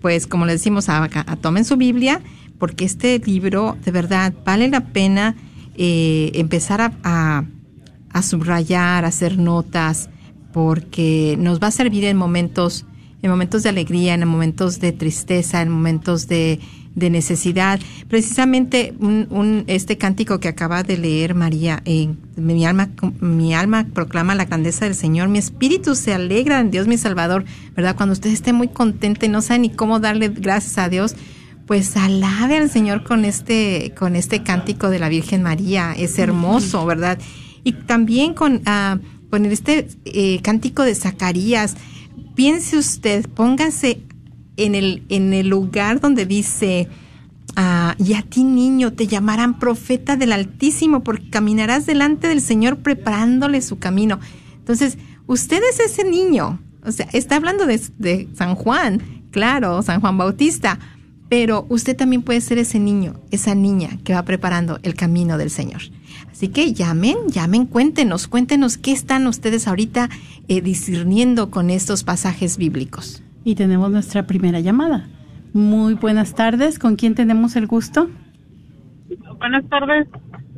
[0.00, 1.08] pues como les decimos, a,
[1.40, 2.20] tomen su Biblia,
[2.60, 5.34] porque este libro, de verdad, vale la pena
[5.76, 7.44] eh, empezar a,
[8.22, 10.10] subrayar, a hacer notas,
[10.52, 12.84] porque nos va a servir en momentos
[13.22, 16.60] en momentos de alegría, en momentos de tristeza, en momentos de,
[16.94, 17.80] necesidad.
[18.08, 24.34] Precisamente un, este cántico que acaba de leer María, eh, mi, alma, mi alma proclama
[24.34, 27.44] la grandeza del Señor, mi espíritu se alegra en Dios mi Salvador,
[27.74, 27.96] ¿verdad?
[27.96, 31.14] Cuando usted esté muy contento y no sabe ni cómo darle gracias a Dios,
[31.70, 36.84] pues alabe al Señor con este, con este cántico de la Virgen María, es hermoso,
[36.84, 37.16] ¿verdad?
[37.62, 38.98] Y también con, ah,
[39.30, 41.76] con este eh, cántico de Zacarías,
[42.34, 44.02] piense usted, póngase
[44.56, 46.88] en el, en el lugar donde dice,
[47.54, 52.78] ah, y a ti niño te llamarán profeta del Altísimo porque caminarás delante del Señor
[52.78, 54.18] preparándole su camino.
[54.56, 60.00] Entonces, usted es ese niño, o sea, está hablando de, de San Juan, claro, San
[60.00, 60.80] Juan Bautista,
[61.30, 65.48] pero usted también puede ser ese niño, esa niña que va preparando el camino del
[65.48, 65.80] Señor.
[66.28, 70.08] Así que llamen, llamen, cuéntenos, cuéntenos qué están ustedes ahorita
[70.48, 73.22] eh, discerniendo con estos pasajes bíblicos.
[73.44, 75.06] Y tenemos nuestra primera llamada.
[75.52, 78.10] Muy buenas tardes, ¿con quién tenemos el gusto?
[79.38, 80.08] Buenas tardes,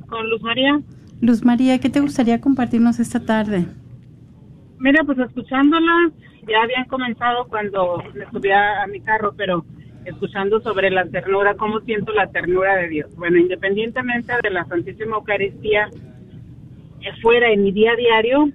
[0.08, 0.80] con Luz María.
[1.20, 3.66] Luz María, ¿qué te gustaría compartirnos esta tarde?
[4.78, 6.10] Mira, pues escuchándola,
[6.48, 9.66] ya habían comenzado cuando me subía a mi carro, pero
[10.04, 13.14] escuchando sobre la ternura, cómo siento la ternura de Dios.
[13.16, 15.88] Bueno, independientemente de la Santísima Eucaristía,
[17.00, 18.48] eh, fuera en mi día a diario,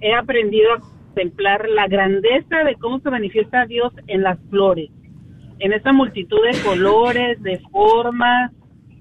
[0.00, 4.90] he aprendido a contemplar la grandeza de cómo se manifiesta Dios en las flores.
[5.60, 8.52] en esa multitud de colores, de formas,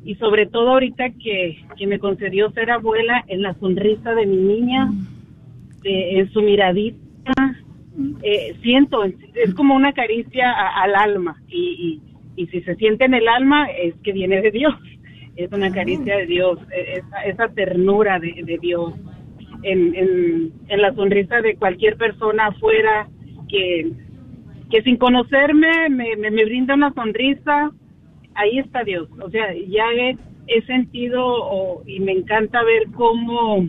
[0.04, 4.38] y sobre todo ahorita que, que me concedió ser abuela, en la sonrisa de mi
[4.38, 4.92] niña,
[5.84, 6.98] en su miradita,
[8.22, 12.02] eh, siento, es como una caricia al alma, y,
[12.36, 14.76] y, y si se siente en el alma es que viene de Dios.
[15.36, 18.94] Es una caricia de Dios, e, esa, esa ternura de, de Dios
[19.64, 23.08] en, en, en, la sonrisa de cualquier persona afuera
[23.50, 23.92] que,
[24.70, 27.72] que sin conocerme me, me, me, brinda una sonrisa,
[28.36, 29.10] ahí está Dios.
[29.22, 33.68] O sea, ya he, he sentido o, y me encanta ver cómo,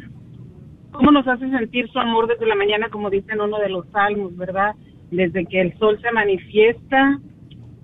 [0.92, 3.88] cómo nos hace sentir su amor desde la mañana, como dice en uno de los
[3.90, 4.74] salmos, ¿verdad?
[5.10, 7.20] Desde que el sol se manifiesta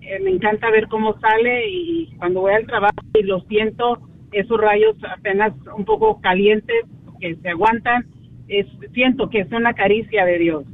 [0.06, 4.00] eh, me encanta ver cómo sale y cuando voy al trabajo y lo siento,
[4.32, 6.84] esos rayos apenas un poco calientes
[7.20, 8.04] que se aguantan,
[8.48, 10.64] es, siento que es una caricia de Dios,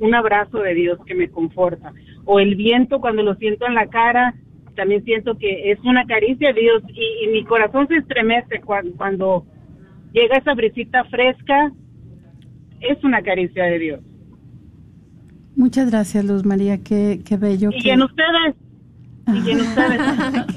[0.00, 1.92] un abrazo de Dios que me conforta.
[2.24, 4.34] O el viento cuando lo siento en la cara,
[4.74, 9.44] también siento que es una caricia de Dios y, mi corazón se estremece cuando, cuando
[10.16, 11.72] llega esa brisita fresca,
[12.80, 14.00] es una caricia de Dios.
[15.54, 17.70] Muchas gracias, Luz María, qué, qué bello.
[17.72, 18.56] Y en ustedes,
[19.28, 20.00] y en ustedes,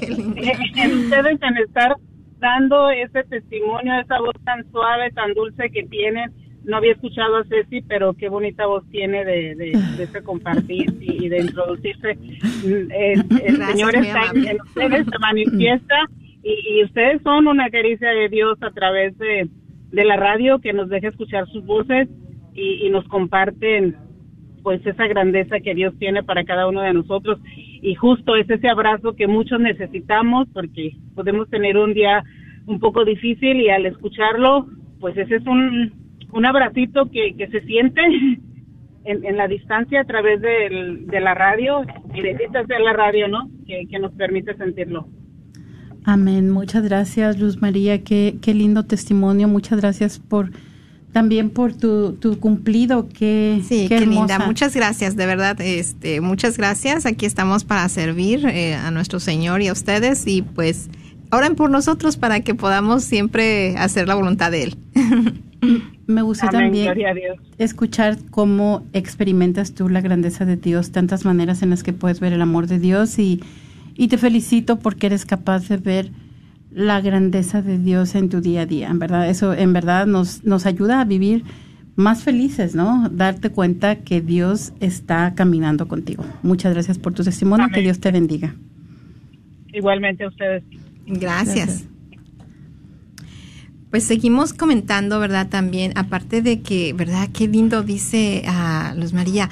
[0.76, 1.96] en ustedes en estar
[2.38, 6.32] dando ese testimonio, esa voz tan suave, tan dulce que tienen.
[6.64, 11.28] No había escuchado a Ceci, pero qué bonita voz tiene de, de, de compartir y,
[11.28, 12.18] de introducirse.
[12.64, 15.96] El, el Señor está en, ustedes, se manifiesta
[16.42, 19.48] y, y, ustedes son una caricia de Dios a través de,
[19.92, 22.08] la radio que nos deja escuchar sus voces
[22.54, 23.96] y, nos comparten
[24.62, 27.38] pues esa grandeza que Dios tiene para cada uno de nosotros
[27.82, 32.22] y justo es ese abrazo que muchos necesitamos porque podemos tener un día
[32.66, 34.66] un poco difícil y al escucharlo
[35.00, 35.92] pues ese es un,
[36.32, 38.02] un abracito que, que se siente
[39.04, 41.82] en, la distancia a través de, la radio
[42.14, 43.48] y bendita sea la radio, ¿no?
[43.66, 45.06] Que nos permite sentirlo.
[46.04, 46.50] Amén.
[46.50, 48.02] Muchas gracias, Luz María.
[48.02, 49.48] Qué, qué lindo testimonio.
[49.48, 50.50] Muchas gracias por
[51.12, 53.08] también por tu, tu cumplido.
[53.08, 54.38] Qué, sí, qué, linda.
[54.38, 55.60] Muchas gracias, de verdad.
[55.60, 57.06] Este, muchas gracias.
[57.06, 60.26] Aquí estamos para servir eh, a nuestro Señor y a ustedes.
[60.26, 60.88] Y pues,
[61.30, 64.76] oren por nosotros para que podamos siempre hacer la voluntad de Él.
[66.06, 66.90] Me gusta también
[67.58, 72.32] escuchar cómo experimentas tú la grandeza de Dios, tantas maneras en las que puedes ver
[72.32, 73.40] el amor de Dios y,
[73.94, 76.10] y te felicito porque eres capaz de ver
[76.70, 80.44] la grandeza de Dios en tu día a día, en verdad, eso en verdad nos,
[80.44, 81.44] nos ayuda a vivir
[81.96, 83.08] más felices, ¿no?
[83.10, 86.24] Darte cuenta que Dios está caminando contigo.
[86.42, 88.54] Muchas gracias por tu testimonio, que Dios te bendiga.
[89.72, 90.62] Igualmente a ustedes.
[91.06, 91.86] Gracias.
[93.90, 95.48] Pues seguimos comentando, ¿verdad?
[95.48, 97.28] También, aparte de que, ¿verdad?
[97.32, 99.48] Qué lindo dice a Luz María.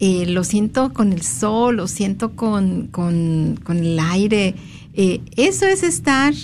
[0.00, 4.54] Eh, lo siento con el sol, lo siento con, con, con el aire.
[4.94, 6.34] Eh, eso es estar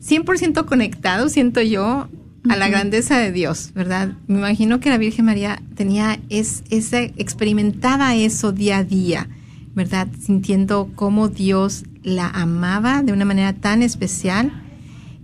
[0.00, 2.08] 100% conectado, siento yo,
[2.48, 4.18] a la grandeza de Dios, ¿verdad?
[4.26, 9.28] Me imagino que la Virgen María tenía es, ese, experimentaba eso día a día,
[9.74, 10.08] ¿verdad?
[10.20, 14.52] Sintiendo cómo Dios la amaba de una manera tan especial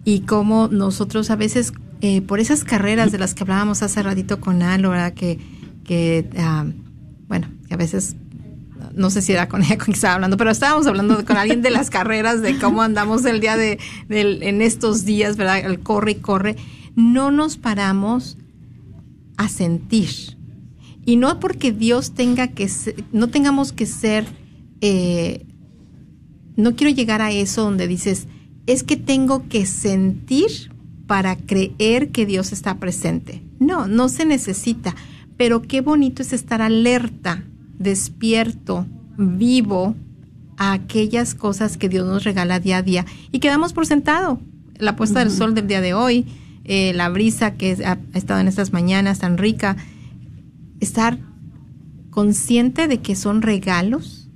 [0.05, 4.41] y cómo nosotros a veces, eh, por esas carreras de las que hablábamos hace ratito
[4.41, 5.13] con ¿verdad?
[5.13, 5.39] Que,
[5.85, 6.65] que ah,
[7.71, 8.17] que a veces
[8.97, 11.63] no sé si era con ella con quien estaba hablando, pero estábamos hablando con alguien
[11.63, 13.79] de las carreras, de cómo andamos el día de,
[14.09, 15.61] en estos días, ¿verdad?
[15.65, 16.57] El corre y corre.
[16.97, 18.39] No nos paramos
[19.37, 20.11] a sentir.
[21.07, 24.27] Y no porque Dios tenga que ser, no tengamos que ser,
[24.81, 25.47] eh,
[26.57, 28.27] no quiero llegar a eso donde dices,
[28.67, 30.73] es que tengo que sentir
[31.07, 33.45] para creer que Dios está presente.
[33.61, 34.97] No, no se necesita,
[35.37, 37.45] pero qué bonito es estar alerta
[37.81, 39.97] despierto, vivo
[40.57, 44.39] a aquellas cosas que Dios nos regala día a día y quedamos por sentado.
[44.79, 46.27] La puesta del sol del día de hoy,
[46.65, 49.77] eh, la brisa que ha, estado en estas mañanas tan rica,
[50.81, 51.19] estar
[52.11, 54.29] consciente de que son regalos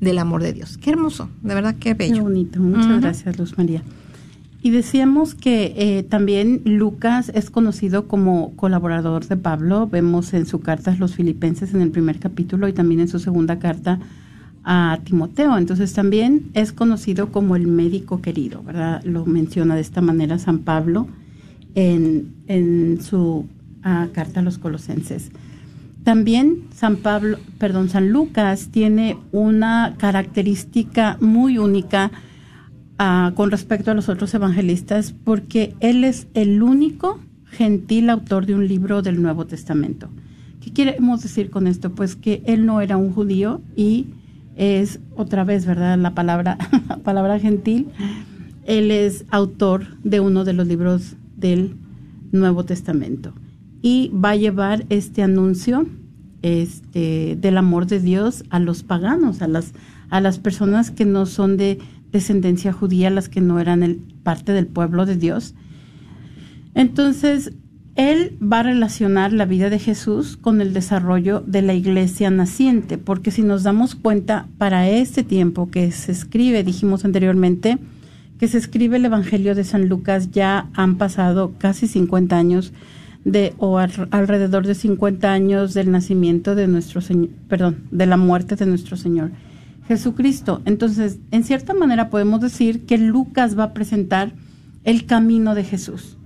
[0.00, 0.78] del amor de Dios.
[0.78, 2.14] Qué hermoso, de verdad qué bello.
[2.14, 3.82] Qué bonito, muchas gracias Luz María.
[4.66, 9.86] Y decíamos que eh, también Lucas es conocido como colaborador de Pablo.
[9.86, 13.20] Vemos en su carta a los filipenses en el primer capítulo y también en su
[13.20, 14.00] segunda carta
[14.64, 15.56] a Timoteo.
[15.56, 19.04] Entonces también es conocido como el médico querido, ¿verdad?
[19.04, 21.06] Lo menciona de esta manera San Pablo
[21.76, 23.46] en, en su
[23.84, 25.30] ah, carta a los colosenses.
[26.02, 32.10] También San Pablo, perdón, San Lucas tiene una característica muy única
[33.34, 37.20] con respecto a los otros evangelistas porque él es el único
[37.50, 40.08] gentil autor de un libro del Nuevo Testamento.
[40.60, 41.94] ¿Qué queremos decir con esto?
[41.94, 44.06] Pues que él no era un judío y
[44.56, 45.98] es otra vez, ¿verdad?
[45.98, 47.88] La palabra, la palabra gentil.
[48.64, 51.76] Él es autor de uno de los libros del
[52.32, 53.32] Nuevo Testamento
[53.82, 55.86] y va a llevar este anuncio
[56.42, 59.72] este, del amor de Dios a los paganos, a las,
[60.10, 61.78] a las personas que no son de
[62.12, 65.54] descendencia judía, las que no eran el, parte del pueblo de Dios.
[66.74, 67.52] Entonces,
[67.94, 72.98] él va a relacionar la vida de Jesús con el desarrollo de la iglesia naciente,
[72.98, 77.78] porque si nos damos cuenta, para este tiempo que se escribe, dijimos anteriormente,
[78.38, 82.74] que se escribe el Evangelio de San Lucas, ya han pasado casi 50 años
[83.24, 88.56] de, o alrededor de 50 años del nacimiento de nuestro Señor, perdón, de la muerte
[88.56, 89.30] de nuestro Señor
[89.88, 90.62] Jesucristo.
[90.64, 94.32] Entonces, en cierta manera podemos decir que Lucas va a presentar
[94.84, 96.16] el camino de Jesús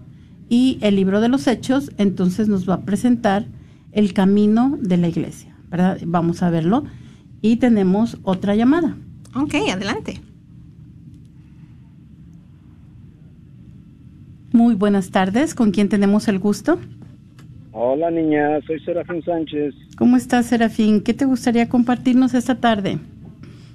[0.48, 3.46] y el libro de los Hechos entonces nos va a presentar
[3.92, 5.98] el camino de la iglesia, ¿verdad?
[6.04, 6.84] Vamos a verlo
[7.40, 8.96] y tenemos otra llamada.
[9.34, 10.20] Ok, adelante.
[14.52, 16.78] Muy buenas tardes, ¿con quién tenemos el gusto?
[17.72, 19.74] Hola niña, soy Serafín Sánchez.
[19.96, 21.02] ¿Cómo estás Serafín?
[21.02, 22.98] ¿Qué te gustaría compartirnos esta tarde?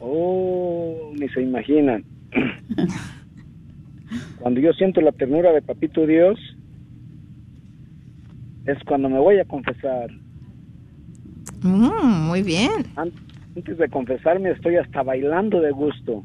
[0.07, 2.05] Oh, ni se imaginan.
[4.39, 6.37] Cuando yo siento la ternura de Papito Dios,
[8.65, 10.11] es cuando me voy a confesar.
[11.63, 12.85] Mm, muy bien.
[12.95, 16.23] Antes de confesarme estoy hasta bailando de gusto.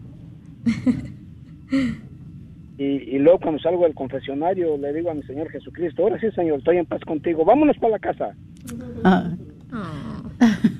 [2.76, 6.30] y, y, luego cuando salgo del confesionario le digo a mi Señor Jesucristo, ahora sí
[6.32, 8.34] Señor, estoy en paz contigo, vámonos para la casa.
[9.04, 9.30] Ah.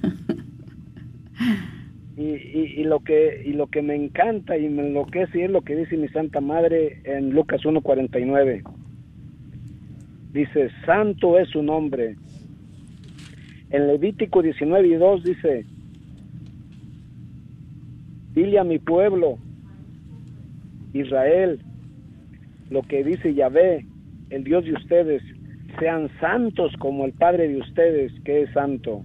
[2.20, 5.62] y, y, y, lo que y lo que me encanta y me enloquece es lo
[5.62, 8.62] que dice mi Santa Madre en Lucas 1.49
[10.32, 12.16] dice, santo es su nombre.
[13.70, 15.64] En Levítico 19 y 2 dice,
[18.34, 19.38] dile a mi pueblo,
[20.92, 21.60] Israel,
[22.68, 23.86] lo que dice Yahvé,
[24.30, 25.22] el Dios de ustedes,
[25.78, 29.04] sean santos como el Padre de ustedes, que es santo.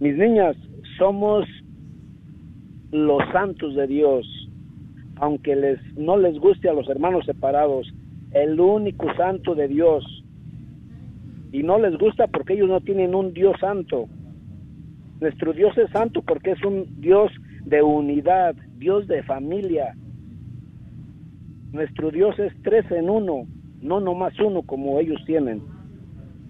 [0.00, 0.56] Mis niñas,
[0.98, 1.46] somos
[2.90, 4.26] los santos de Dios,
[5.16, 7.92] aunque les no les guste a los hermanos separados,
[8.32, 10.04] el único santo de Dios.
[11.52, 14.06] Y no les gusta porque ellos no tienen un Dios santo.
[15.20, 17.30] Nuestro Dios es santo porque es un Dios
[17.64, 19.94] de unidad, Dios de familia.
[21.72, 23.46] Nuestro Dios es tres en uno,
[23.80, 25.62] no nomás uno como ellos tienen.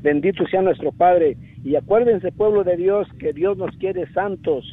[0.02, 1.36] Bendito sea nuestro Padre.
[1.64, 4.64] Y acuérdense, pueblo de Dios, que Dios nos quiere santos.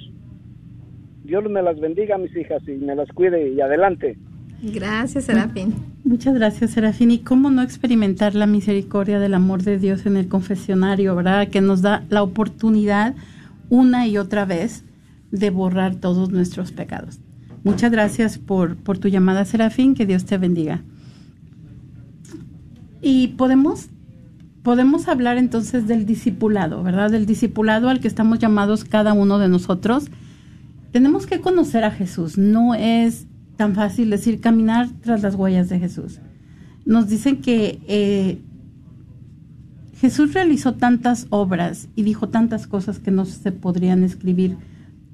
[1.23, 3.51] Dios me las bendiga, mis hijas, y me las cuide.
[3.51, 4.17] Y adelante.
[4.61, 5.75] Gracias, Serafín.
[6.03, 7.11] Muchas gracias, Serafín.
[7.11, 11.49] ¿Y cómo no experimentar la misericordia del amor de Dios en el confesionario, verdad?
[11.49, 13.13] Que nos da la oportunidad
[13.69, 14.83] una y otra vez
[15.31, 17.19] de borrar todos nuestros pecados.
[17.63, 19.93] Muchas gracias por, por tu llamada, Serafín.
[19.93, 20.81] Que Dios te bendiga.
[23.01, 23.89] Y podemos,
[24.68, 27.09] podemos hablar entonces del discipulado, ¿verdad?
[27.09, 30.11] Del discipulado al que estamos llamados cada uno de nosotros.
[30.91, 32.38] Tenemos que conocer a Jesús.
[32.38, 36.20] No es tan fácil decir caminar tras las huellas de Jesús.
[36.84, 38.41] Nos dicen que eh,
[40.01, 44.57] Jesús realizó tantas obras y dijo tantas cosas que no se podrían escribir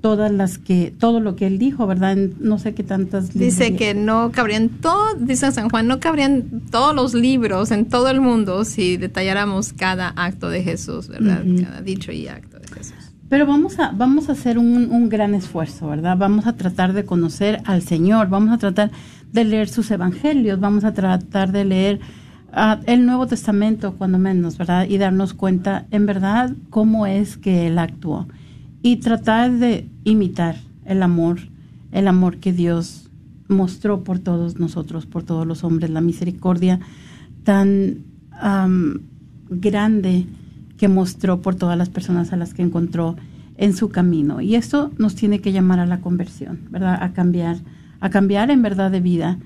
[0.04, 2.18] todas las que todo lo que él dijo, ¿verdad?
[2.18, 6.94] No sé qué tantas Dice que no cabrían todo, dice San Juan, no cabrían todos
[6.94, 11.42] los libros en todo el mundo si detalláramos cada acto de Jesús, ¿verdad?
[11.64, 13.14] Cada dicho y acto de Jesús.
[13.30, 16.18] Pero vamos a, vamos a hacer un, gran esfuerzo, ¿verdad?
[16.18, 18.92] Vamos a tratar de conocer al Señor, vamos a tratar
[19.32, 22.02] de leer sus evangelios, vamos a tratar de leer
[22.52, 24.86] ah, el Nuevo Testamento, cuando menos, ¿verdad?
[24.90, 28.28] Y darnos cuenta, en verdad, cómo es que Él actuó.
[28.84, 31.40] Y tratar de imitar el amor,
[31.92, 33.10] el amor que Dios
[33.48, 36.80] mostró por todos nosotros, por todos los hombres, la misericordia
[37.44, 38.04] tan
[39.50, 40.28] grande
[40.78, 43.16] que mostró por todas las personas a las que encontró
[43.58, 44.42] en su camino.
[44.42, 46.98] Y esto nos tiene que llamar a la conversión, ¿verdad?
[47.02, 47.58] A cambiar,
[48.00, 49.40] a cambiar en verdad de vida.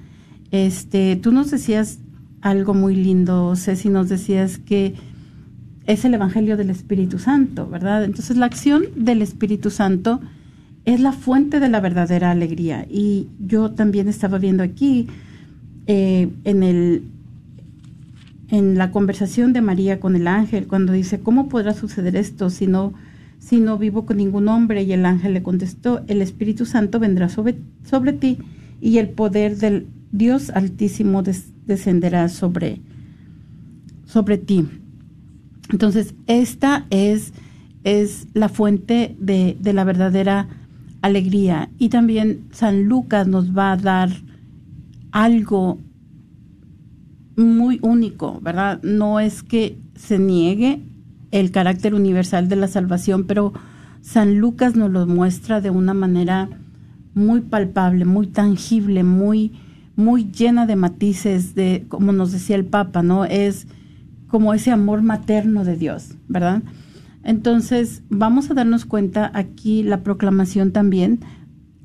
[0.52, 2.00] Este, tú nos decías
[2.42, 4.96] algo muy lindo, Ceci, nos decías que
[5.88, 8.04] es el Evangelio del Espíritu Santo, ¿verdad?
[8.04, 10.20] Entonces la acción del Espíritu Santo
[10.86, 12.86] es la fuente de la verdadera alegría.
[12.90, 15.08] Y yo también estaba viendo aquí
[15.88, 17.04] eh, en el
[18.50, 22.66] en la conversación de María con el ángel, cuando dice, ¿cómo podrá suceder esto si
[22.66, 22.94] no,
[23.40, 24.84] si no vivo con ningún hombre?
[24.84, 28.38] Y el ángel le contestó, el Espíritu Santo vendrá sobre, sobre ti
[28.80, 31.24] y el poder del Dios Altísimo
[31.66, 32.80] descenderá sobre,
[34.06, 34.66] sobre ti.
[35.72, 37.34] Entonces, esta es,
[37.84, 40.48] es la fuente de, de la verdadera
[41.02, 41.70] alegría.
[41.78, 44.10] Y también San Lucas nos va a dar
[45.12, 45.80] algo
[47.36, 48.82] muy único, ¿verdad?
[48.84, 50.82] No es que se niegue
[51.32, 53.54] el carácter universal de la salvación, pero
[54.02, 56.50] San Lucas nos lo muestra de una manera
[57.14, 59.54] muy palpable, muy tangible, muy
[59.98, 63.26] muy llena de matices de como nos decía el Papa, ¿no?
[63.26, 63.68] Es
[64.28, 66.62] como ese amor materno de Dios, ¿verdad?
[67.24, 71.20] Entonces, vamos a darnos cuenta aquí la proclamación también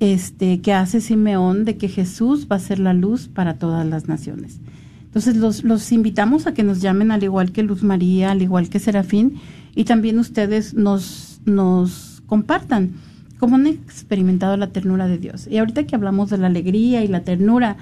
[0.01, 4.09] este que hace Simeón de que Jesús va a ser la luz para todas las
[4.09, 4.61] naciones.
[5.05, 8.68] Entonces, los, los invitamos a que nos llamen al igual que Luz María, al igual
[8.68, 9.34] que Serafín,
[9.74, 12.93] y también ustedes nos, nos compartan
[13.38, 15.49] cómo han experimentado la ternura de Dios.
[15.51, 17.76] Y ahorita que hablamos de la alegría y la ternura,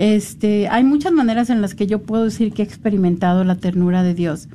[0.00, 4.02] este, hay muchas maneras en las que yo puedo decir que he experimentado la ternura
[4.02, 4.48] de Dios.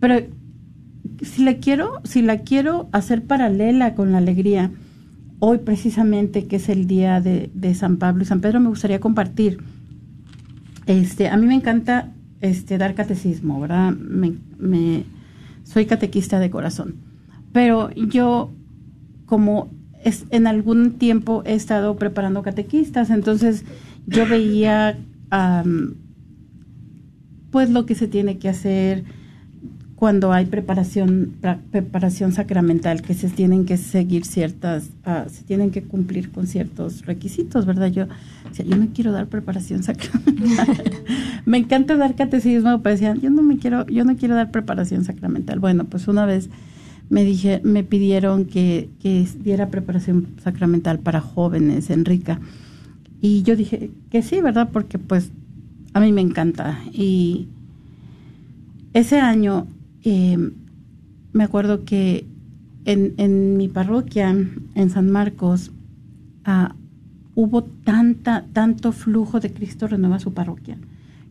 [0.00, 0.26] Pero
[1.22, 4.70] si la quiero, si la quiero hacer paralela con la alegría,
[5.38, 9.60] hoy precisamente que es el día de, San Pablo y San Pedro, me gustaría compartir.
[10.84, 12.12] Este, a mí me encanta
[12.42, 13.92] este dar catecismo, ¿verdad?
[13.92, 15.04] Me,
[15.64, 16.96] soy catequista de corazón.
[17.50, 18.50] Pero yo,
[19.24, 19.70] como
[20.04, 23.64] en algún tiempo he estado preparando catequistas, entonces
[24.06, 24.98] yo veía
[27.50, 29.04] pues lo que se tiene que hacer,
[29.96, 31.32] cuando hay preparación
[31.70, 37.06] preparación sacramental que se tienen que seguir ciertas ah, se tienen que cumplir con ciertos
[37.06, 38.06] requisitos verdad yo
[38.52, 40.92] yo no quiero dar preparación sacramental
[41.46, 45.02] me encanta dar catecismo pero decían yo no me quiero yo no quiero dar preparación
[45.04, 46.50] sacramental bueno pues una vez
[47.08, 52.38] me dije me pidieron que, que diera preparación sacramental para jóvenes en Rica
[53.20, 55.30] y yo dije que sí verdad porque pues
[55.94, 57.48] a mí me encanta y
[58.92, 59.66] ese año
[60.04, 60.38] eh,
[61.32, 62.26] me acuerdo que
[62.84, 65.72] en, en, mi parroquia, en San Marcos,
[66.44, 66.74] ah,
[67.34, 70.78] hubo tanta, tanto flujo de Cristo renueva su parroquia,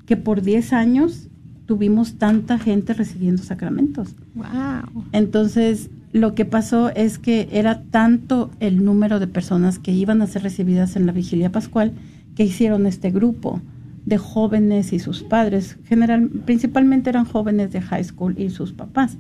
[0.05, 1.29] que por 10 años
[1.65, 4.15] tuvimos tanta gente recibiendo sacramentos.
[4.35, 5.05] Wow.
[5.11, 10.27] Entonces, lo que pasó es que era tanto el número de personas que iban a
[10.27, 11.91] ser recibidas en la vigilia pascual
[12.35, 13.59] que hicieron este grupo
[14.05, 19.17] de jóvenes y sus padres, general, principalmente eran jóvenes de high school y sus papás,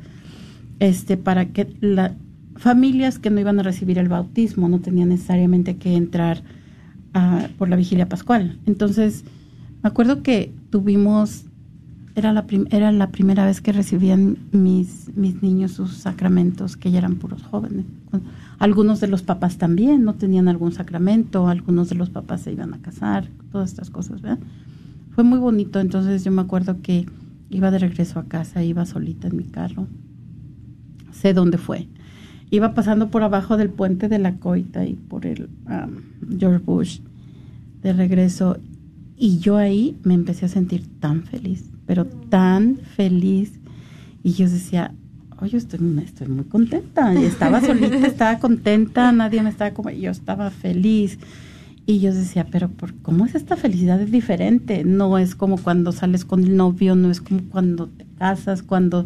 [0.79, 2.13] este, para que las
[2.55, 6.43] familias que no iban a recibir el bautismo no tenían necesariamente que entrar
[7.57, 8.57] por la vigilia pascual.
[8.65, 9.25] Entonces,
[9.83, 11.44] me acuerdo que tuvimos,
[12.15, 16.99] era la, era la primera vez que recibían mis, mis niños sus sacramentos, que ya
[16.99, 17.85] eran puros jóvenes.
[18.57, 22.73] Algunos de los papás también no tenían algún sacramento, algunos de los papás se iban
[22.73, 24.39] a casar, todas estas cosas, ¿verdad?
[25.15, 25.79] fue muy bonito.
[25.79, 27.05] Entonces yo me acuerdo que
[27.49, 29.87] iba de regreso a casa, iba solita en mi carro.
[31.11, 31.87] Sé dónde fue.
[32.51, 36.99] Iba pasando por abajo del puente de la Coita y por el um, George Bush
[37.81, 38.57] de regreso.
[39.17, 43.59] Y yo ahí me empecé a sentir tan feliz, pero tan feliz.
[44.23, 44.93] Y yo decía,
[45.39, 47.13] oye, estoy, estoy muy contenta.
[47.13, 51.19] Y estaba solita, estaba contenta, nadie me estaba como, yo estaba feliz.
[51.87, 54.01] Y yo decía, pero por ¿cómo es esta felicidad?
[54.01, 54.83] Es diferente.
[54.83, 59.05] No es como cuando sales con el novio, no es como cuando te casas, cuando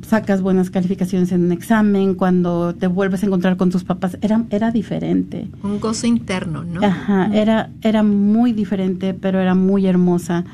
[0.00, 4.16] sacas buenas calificaciones en un examen, cuando te vuelves a encontrar con tus papás.
[4.22, 5.48] Era, era diferente.
[5.62, 6.82] Un gozo interno, ¿no?
[6.82, 10.44] Ajá, era, era muy diferente, pero era muy hermosa.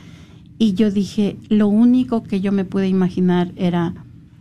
[0.59, 3.95] Y yo dije, lo único que yo me pude imaginar era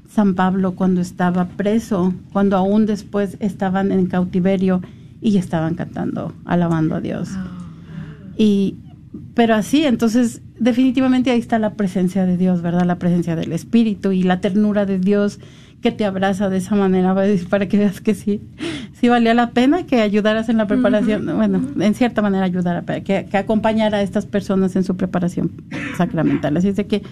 [0.10, 4.82] San Pablo cuando estaba preso, cuando aún después estaban en cautiverio
[5.22, 7.30] y estaban cantando, alabando a Dios.
[7.34, 7.48] Ah.
[8.38, 8.76] Y,
[9.36, 12.86] pero así, entonces, definitivamente ahí está la presencia de Dios, ¿verdad?
[12.86, 15.40] La presencia del Espíritu y la ternura de Dios
[15.82, 17.16] que te abraza de esa manera,
[17.50, 18.42] para que veas que sí,
[18.94, 23.26] sí valía la pena que ayudaras en la preparación, bueno, en cierta manera ayudara, que,
[23.26, 25.52] que acompañara a estas personas en su preparación
[25.96, 26.58] sacramental.
[26.58, 27.04] Así es de que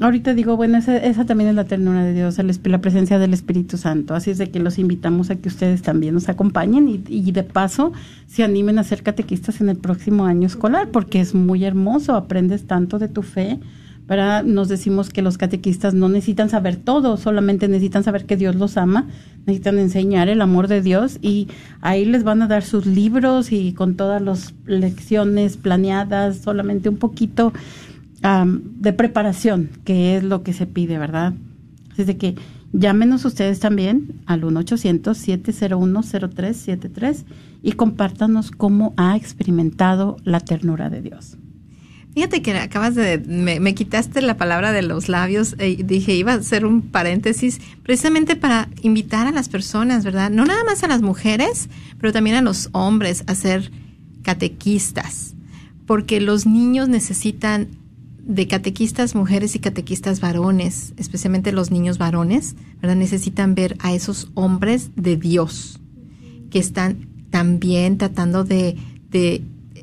[0.00, 4.14] Ahorita digo, bueno, esa, también es la ternura de Dios, la presencia del Espíritu Santo.
[4.14, 7.44] Así es de que los invitamos a que ustedes también nos acompañen y, y, de
[7.44, 7.92] paso
[8.26, 12.66] se animen a ser catequistas en el próximo año escolar, porque es muy hermoso, aprendes
[12.66, 13.60] tanto de tu fe.
[14.06, 18.54] Para nos decimos que los catequistas no necesitan saber todo, solamente necesitan saber que Dios
[18.54, 19.06] los ama,
[19.46, 21.48] necesitan enseñar el amor de Dios y
[21.80, 26.98] ahí les van a dar sus libros y con todas las lecciones planeadas, solamente un
[26.98, 27.54] poquito
[28.22, 31.34] de preparación, que es lo que se pide, ¿verdad?
[31.92, 32.34] Así que
[32.72, 37.24] llámenos ustedes también al 1-800-701-0373
[37.62, 41.38] y compártanos cómo ha experimentado la ternura de Dios.
[42.14, 46.36] Fíjate que acabas de, me, quitaste la palabra de los labios, y dije, iba a
[46.36, 50.30] hacer un paréntesis, precisamente para invitar a las personas, ¿verdad?
[50.30, 53.72] No nada más a las mujeres, pero también a los hombres a ser
[54.22, 55.34] catequistas,
[55.86, 57.66] porque los niños necesitan
[58.20, 62.94] de catequistas mujeres y catequistas varones, especialmente los niños varones, ¿verdad?
[62.94, 65.80] Necesitan ver a esos hombres de Dios
[66.50, 68.76] que están también tratando de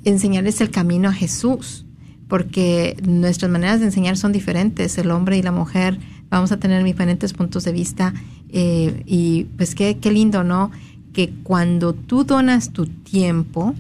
[0.06, 1.86] enseñarles el camino a Jesús
[2.32, 4.98] porque nuestras maneras de enseñar son diferentes.
[4.98, 8.14] El hombre y la mujer vamos a tener diferentes puntos de vista
[8.54, 10.72] eh, y pues qué, qué, lindo, ¿no?
[11.12, 13.76] Que cuando tú donas tu tiempo,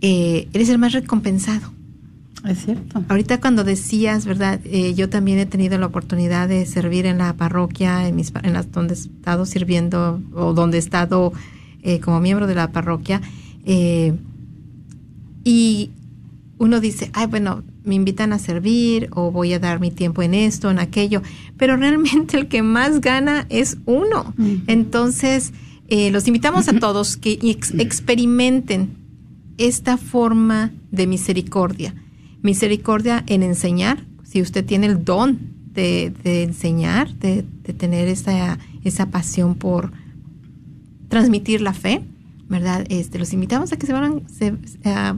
[0.00, 1.70] eh, eres el más recompensado.
[2.46, 3.04] Es cierto.
[3.10, 4.58] Ahorita cuando decías, ¿verdad?
[4.64, 8.54] Eh, yo también he tenido la oportunidad de servir en la parroquia, en, mis, en
[8.54, 11.34] las donde he estado sirviendo o donde he estado
[12.02, 13.20] como miembro de la parroquia.
[15.44, 15.90] y
[16.60, 20.34] uno dice, ay, bueno, me invitan a servir o voy a dar mi tiempo en
[20.34, 21.22] esto, en aquello,
[21.56, 24.34] pero realmente el que más gana es uno.
[24.66, 25.54] Entonces,
[25.88, 28.90] eh, los invitamos a todos que experimenten
[29.56, 31.94] esta forma de misericordia.
[32.42, 35.38] Misericordia en enseñar, si usted tiene el don
[35.72, 37.42] de, enseñar, de,
[37.72, 39.92] tener esa, esa pasión por
[41.08, 42.02] transmitir la fe,
[42.50, 42.84] ¿verdad?
[42.90, 44.54] Este, los invitamos a que se, van, se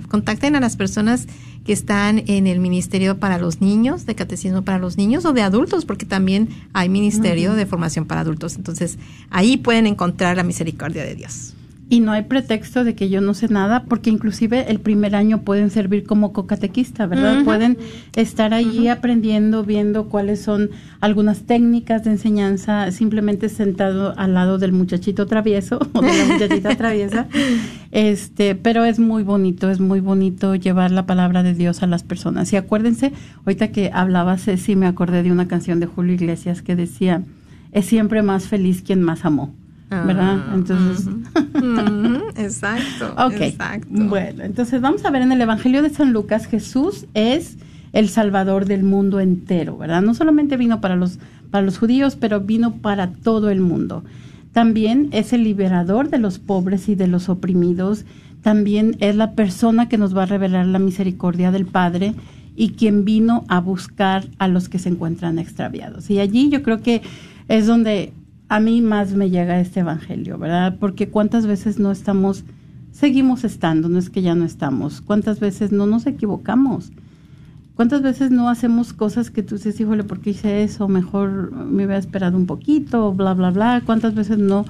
[0.09, 1.27] contacten a las personas
[1.65, 5.43] que están en el Ministerio para los Niños, de Catecismo para los Niños o de
[5.43, 8.57] adultos, porque también hay Ministerio de Formación para Adultos.
[8.57, 8.99] Entonces,
[9.31, 11.55] ahí pueden encontrar la misericordia de Dios.
[11.93, 15.43] Y no hay pretexto de que yo no sé nada, porque inclusive el primer año
[15.43, 17.45] pueden servir como cocatequista, ¿verdad?
[17.45, 17.77] Pueden
[18.17, 20.71] estar allí aprendiendo, viendo cuáles son
[21.03, 26.75] algunas técnicas de enseñanza, simplemente sentado al lado del muchachito travieso o de la muchachita
[26.77, 27.29] traviesa.
[27.91, 32.05] Este, pero es muy bonito, es muy bonito llevar la palabra de Dios a las
[32.05, 32.51] personas.
[32.55, 33.13] Y acuérdense,
[33.45, 37.23] ahorita que hablaba Ceci, me acordé de una canción de Julio Iglesias que decía,
[37.71, 39.53] es siempre más feliz quien más amó.
[40.07, 40.39] ¿Verdad?
[40.49, 41.09] Ah, entonces.
[42.37, 43.15] exacto.
[43.27, 43.41] ok.
[43.41, 43.89] Exacto.
[43.91, 47.59] Bueno, entonces vamos a ver en el Evangelio de San Lucas, Jesús es
[47.93, 50.03] el Salvador del mundo entero, ¿verdad?
[50.03, 51.19] No solamente vino para los,
[51.51, 54.03] para los judíos, pero vino para todo el mundo.
[54.53, 58.05] También es el liberador de los pobres y de los oprimidos.
[58.43, 62.15] También es la persona que nos va a revelar la misericordia del Padre
[62.55, 66.11] y quien vino a buscar a los que se encuentran extraviados.
[66.11, 67.03] Y allí yo creo que
[67.49, 68.13] es donde
[68.53, 70.77] a mí más me llega este evangelio, ¿verdad?
[70.79, 72.45] Porque cuántas veces no estamos,
[72.91, 76.93] seguimos estando, no es que ya no estamos, cuántas veces no nos equivocamos,
[77.77, 80.87] cuántas veces no hacemos cosas que tú dices, híjole, ¿por qué hice eso?
[80.87, 84.67] Mejor me hubiera esperado un poquito, bla, bla, bla, cuántas veces no,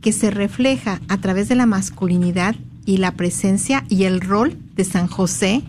[0.00, 4.84] que se refleja a través de la masculinidad y la presencia y el rol de
[4.84, 5.62] San José,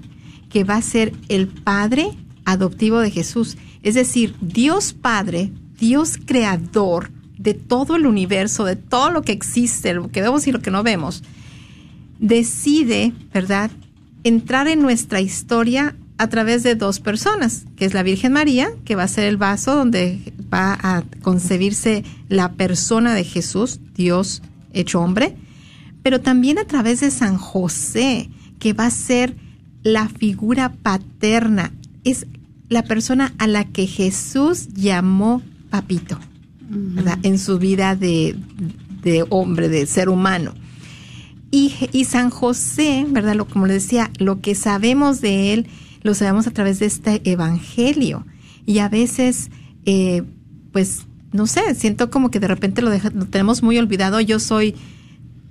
[0.49, 2.09] que va a ser el Padre
[2.43, 3.57] adoptivo de Jesús.
[3.83, 9.93] Es decir, Dios Padre, Dios creador de todo el universo, de todo lo que existe,
[9.93, 11.23] lo que vemos y lo que no vemos,
[12.19, 13.71] decide, ¿verdad?,
[14.23, 18.95] entrar en nuestra historia a través de dos personas, que es la Virgen María, que
[18.95, 24.41] va a ser el vaso donde va a concebirse la persona de Jesús, Dios
[24.71, 25.35] hecho hombre,
[26.03, 29.35] pero también a través de San José, que va a ser
[29.83, 31.71] la figura paterna,
[32.03, 32.27] es
[32.69, 36.17] la persona a la que Jesús llamó papito,
[37.23, 38.35] En su vida de,
[39.29, 40.53] hombre, de ser humano.
[41.51, 43.35] Y, y, San José, ¿verdad?
[43.35, 45.67] Lo, como le decía, lo que sabemos de él
[46.05, 48.25] lo sabemos a través de este evangelio.
[48.67, 49.49] Y a veces,
[49.85, 50.21] eh,
[50.71, 54.21] pues, no sé, siento como que de repente lo, deja- lo tenemos muy olvidado.
[54.21, 54.75] Yo soy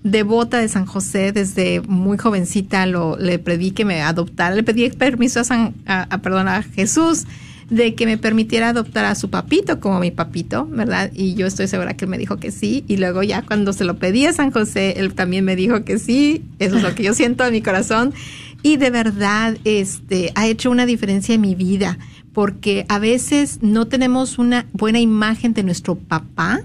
[0.05, 4.89] devota de San José desde muy jovencita, lo, le pedí que me adoptara, le pedí
[4.91, 7.25] permiso a, San, a, a- Jesús
[7.71, 11.11] de que me permitiera adoptar a su papito como mi papito, ¿verdad?
[11.15, 12.85] Y yo estoy segura que él me dijo que sí.
[12.87, 15.99] Y luego ya cuando se lo pedí a San José, él también me dijo que
[15.99, 16.45] sí.
[16.59, 18.13] Eso es lo que yo siento en mi corazón.
[18.65, 21.99] Y de verdad, este, ha hecho una diferencia en mi vida,
[22.33, 26.63] porque a veces no tenemos una buena imagen de nuestro papá,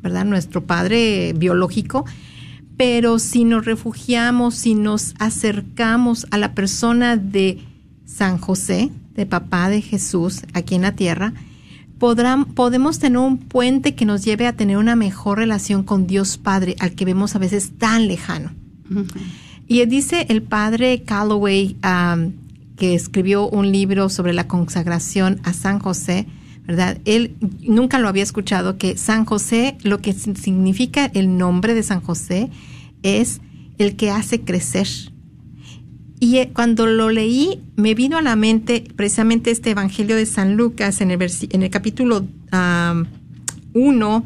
[0.00, 0.24] ¿verdad?
[0.24, 2.06] Nuestro padre biológico,
[2.78, 7.58] pero si nos refugiamos, si nos acercamos a la persona de
[8.06, 11.34] San José, de papá de Jesús aquí en la tierra,
[11.98, 16.38] podrán, podemos tener un puente que nos lleve a tener una mejor relación con Dios
[16.38, 18.52] Padre, al que vemos a veces tan lejano.
[19.72, 21.76] Y dice el padre Calloway,
[22.76, 26.26] que escribió un libro sobre la consagración a San José,
[26.66, 26.98] ¿verdad?
[27.06, 32.02] Él nunca lo había escuchado, que San José, lo que significa el nombre de San
[32.02, 32.50] José,
[33.02, 33.40] es
[33.78, 34.88] el que hace crecer.
[36.20, 40.54] Y eh, cuando lo leí, me vino a la mente precisamente este Evangelio de San
[40.54, 42.26] Lucas en el, versi- en el capítulo
[43.72, 44.24] 1,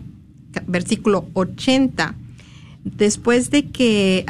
[0.66, 2.16] versículo 80.
[2.82, 4.24] Después de que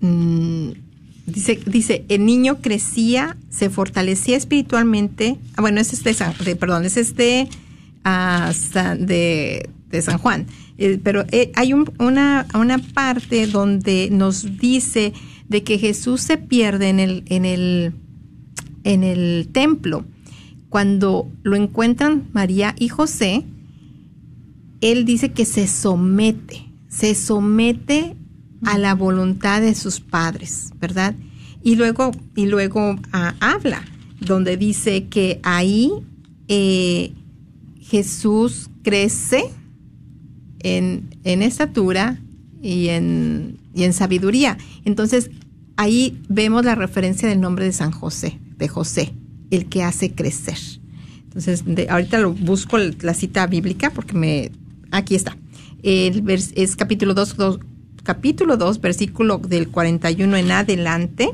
[0.00, 0.68] mm,
[1.26, 5.36] dice, dice, el niño crecía, se fortalecía espiritualmente.
[5.56, 6.96] Ah, bueno, es San- de- perdón, es
[8.04, 10.46] ah, San- de, de San Juan.
[10.78, 15.12] Eh, pero eh, hay un- una, una parte donde nos dice
[15.48, 17.92] de que Jesús se pierde en el, en el,
[18.84, 20.04] en el templo.
[20.68, 23.44] Cuando lo encuentran María y José,
[24.80, 28.14] él dice que se somete, se somete
[28.64, 31.14] a la voluntad de sus padres, ¿verdad?
[31.62, 33.84] Y luego, y luego ah, habla,
[34.20, 35.92] donde dice que ahí
[36.48, 37.12] eh,
[37.80, 39.44] Jesús crece
[40.60, 42.20] en, en estatura
[42.62, 44.58] y en, y en sabiduría.
[44.84, 45.30] Entonces,
[45.76, 49.14] ahí vemos la referencia del nombre de San José, de José,
[49.50, 50.58] el que hace crecer.
[51.24, 54.50] Entonces, ahorita lo busco la cita bíblica porque me
[54.90, 55.36] aquí está.
[55.82, 57.36] El es capítulo 2
[58.08, 61.28] capítulo 2 versículo del 41 en adelante,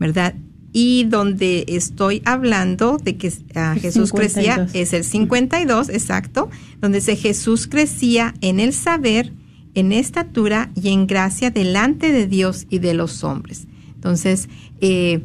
[0.00, 0.34] ¿verdad?
[0.72, 4.74] Y donde estoy hablando de que ah, Jesús crecía 52.
[4.74, 6.50] es el 52, exacto,
[6.80, 9.32] donde dice Jesús crecía en el saber,
[9.74, 13.68] en estatura y en gracia delante de Dios y de los hombres.
[13.94, 14.48] Entonces,
[14.80, 15.20] eh,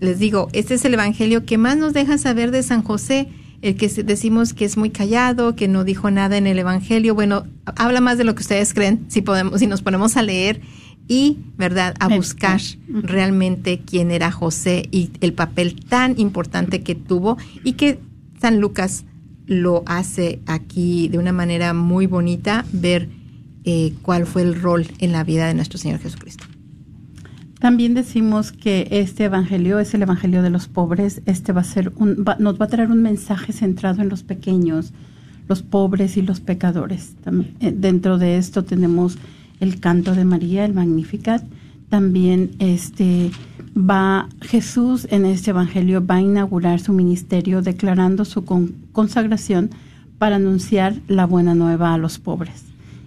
[0.00, 3.28] les digo, este es el evangelio que más nos deja saber de San José,
[3.62, 7.14] el que se- decimos que es muy callado, que no dijo nada en el evangelio.
[7.14, 7.44] Bueno,
[7.76, 10.60] habla más de lo que ustedes creen, si podemos, si nos ponemos a leer
[11.08, 17.36] y, ¿verdad?, a buscar realmente quién era José y el papel tan importante que tuvo
[17.64, 18.00] y que
[18.40, 19.04] San Lucas
[19.46, 23.08] lo hace aquí de una manera muy bonita, ver
[23.64, 26.44] eh, cuál fue el rol en la vida de nuestro Señor Jesucristo.
[27.60, 31.22] También decimos que este evangelio es el evangelio de los pobres.
[31.26, 34.22] Este va a ser un, va- nos va a traer un mensaje centrado en los
[34.22, 34.92] pequeños,
[35.48, 37.14] los pobres y los pecadores.
[37.60, 39.16] Eh, dentro de esto tenemos
[39.60, 41.42] el canto de María, el Magnificat.
[41.88, 43.30] También este
[43.74, 49.70] va Jesús en este evangelio va a inaugurar su ministerio declarando su con- consagración
[50.18, 52.64] para anunciar la buena nueva a los pobres.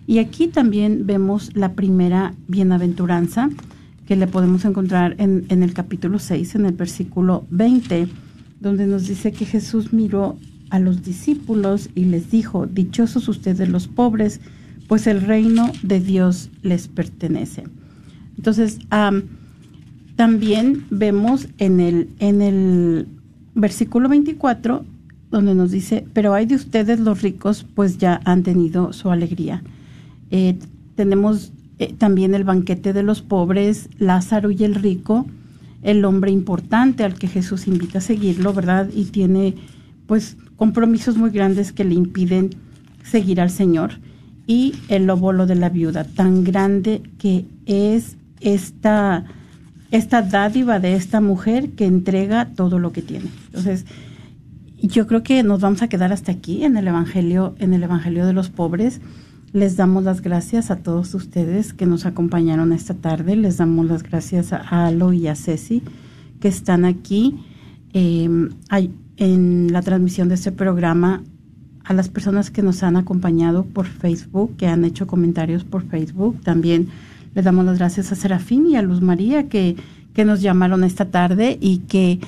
[0.08, 3.50] Y aquí también vemos la primera bienaventuranza
[4.10, 8.08] que le podemos encontrar en, en el capítulo 6, en el versículo 20,
[8.60, 10.36] donde nos dice que Jesús miró
[10.72, 14.42] a los discípulos y les dijo, dichosos ustedes los pobres,
[14.88, 17.66] pues el reino de Dios les pertenece.
[18.36, 19.26] Entonces, am,
[20.16, 23.08] también vemos en el, en el
[23.54, 24.86] versículo 24,
[25.30, 29.62] donde nos dice, pero hay de ustedes los ricos, pues ya han tenido su alegría.
[30.32, 30.58] Eh,
[30.96, 35.26] tenemos eh, también el banquete de los pobres, Lázaro y el rico,
[35.82, 38.90] el hombre importante al que Jesús invita a seguirlo, ¿verdad?
[38.94, 39.56] Y tiene
[40.06, 42.50] pues compromisos muy grandes que le impiden
[43.04, 43.94] seguir al Señor.
[44.46, 49.26] Y el lobolo de la viuda, tan grande que es esta,
[49.92, 53.28] esta dádiva de esta mujer que entrega todo lo que tiene.
[53.46, 53.86] Entonces,
[54.82, 58.26] yo creo que nos vamos a quedar hasta aquí en el Evangelio, en el Evangelio
[58.26, 59.00] de los pobres.
[59.52, 63.36] Les damos las gracias a todos ustedes que nos acompañaron esta tarde.
[63.36, 65.82] Les damos las gracias a Alo y a Ceci
[66.40, 67.36] que están aquí
[67.94, 68.30] eh,
[69.18, 71.24] en la transmisión de este programa.
[71.84, 76.40] A las personas que nos han acompañado por Facebook, que han hecho comentarios por Facebook.
[76.44, 76.90] También
[77.34, 79.76] le damos las gracias a Serafín y a Luz María que,
[80.14, 82.20] que nos llamaron esta tarde y que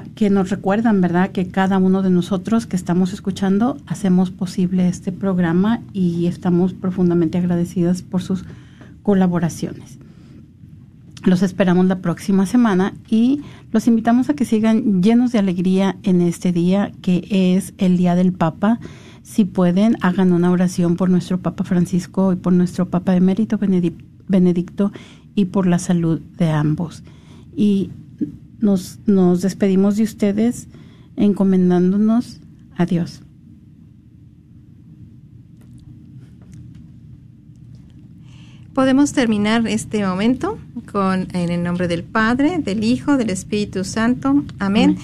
[0.00, 1.30] que nos recuerdan, ¿verdad?
[1.30, 7.38] Que cada uno de nosotros que estamos escuchando hacemos posible este programa y estamos profundamente
[7.38, 8.44] agradecidas por sus
[9.02, 9.98] colaboraciones.
[11.24, 16.20] Los esperamos la próxima semana y los invitamos a que sigan llenos de alegría en
[16.20, 18.80] este día que es el Día del Papa.
[19.22, 23.58] Si pueden, hagan una oración por nuestro Papa Francisco y por nuestro Papa emérito
[24.26, 24.92] Benedicto
[25.36, 27.04] y por la salud de ambos.
[27.54, 27.90] Y
[28.62, 30.68] nos, nos despedimos de ustedes
[31.16, 32.40] encomendándonos
[32.76, 33.22] a Dios.
[38.74, 40.58] Podemos terminar este momento
[40.90, 44.44] con en el nombre del Padre, del Hijo, del Espíritu Santo.
[44.58, 44.96] Amén.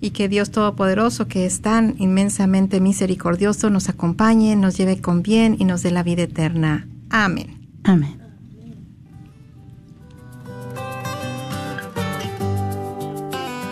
[0.00, 5.56] Y que Dios Todopoderoso, que es tan inmensamente misericordioso, nos acompañe, nos lleve con bien
[5.58, 6.86] y nos dé la vida eterna.
[7.10, 7.58] Amén.
[7.82, 8.15] Amén.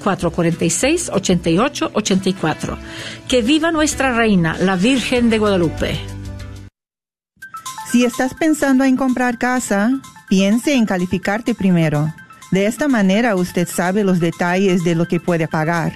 [0.00, 2.76] 446-8884.
[3.28, 6.00] Que viva nuestra reina, la Virgen de Guadalupe.
[7.90, 9.90] Si estás pensando en comprar casa,
[10.28, 12.12] piense en calificarte primero.
[12.52, 15.94] De esta manera usted sabe los detalles de lo que puede pagar.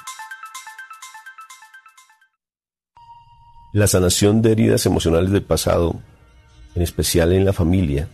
[3.73, 5.95] La sanación de heridas emocionales del pasado,
[6.75, 8.09] en especial en la familia,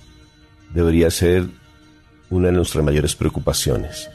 [0.71, 1.47] debería ser
[2.29, 4.07] una de nuestras mayores preocupaciones.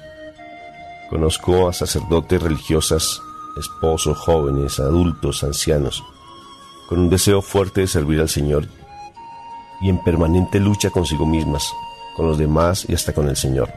[1.11, 3.21] Conozco a sacerdotes religiosas,
[3.59, 6.05] esposos, jóvenes, adultos, ancianos,
[6.89, 8.69] con un deseo fuerte de servir al Señor
[9.81, 11.73] y en permanente lucha consigo mismas,
[12.17, 13.69] con los demás y hasta con el Señor.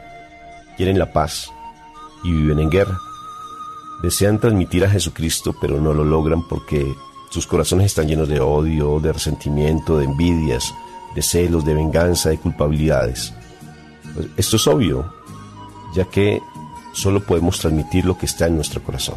[0.76, 1.50] Quieren la paz
[2.22, 2.96] y viven en guerra.
[4.04, 6.94] Desean transmitir a Jesucristo, pero no lo logran porque
[7.36, 10.72] sus corazones están llenos de odio, de resentimiento, de envidias,
[11.14, 13.34] de celos, de venganza, de culpabilidades.
[14.14, 15.12] Pues esto es obvio,
[15.94, 16.40] ya que
[16.94, 19.16] solo podemos transmitir lo que está en nuestro corazón.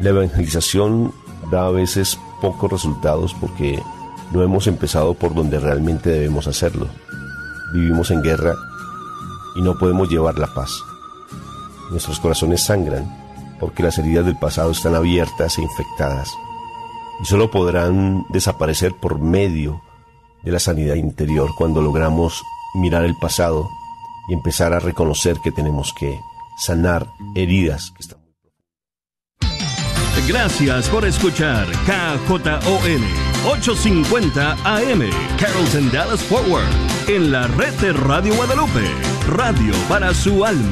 [0.00, 1.14] La evangelización
[1.48, 3.80] da a veces pocos resultados porque
[4.32, 6.88] no hemos empezado por donde realmente debemos hacerlo.
[7.72, 8.56] Vivimos en guerra
[9.54, 10.72] y no podemos llevar la paz.
[11.92, 13.06] Nuestros corazones sangran
[13.60, 16.28] porque las heridas del pasado están abiertas e infectadas
[17.20, 19.82] y solo podrán desaparecer por medio
[20.42, 22.42] de la sanidad interior cuando logramos
[22.74, 23.68] mirar el pasado
[24.28, 26.18] y empezar a reconocer que tenemos que
[26.58, 28.24] sanar heridas que están
[30.26, 33.02] Gracias por escuchar KJON
[33.46, 36.64] 850 AM Carrollton Dallas Forward
[37.08, 38.90] en la red de Radio Guadalupe,
[39.28, 40.62] radio para su alma.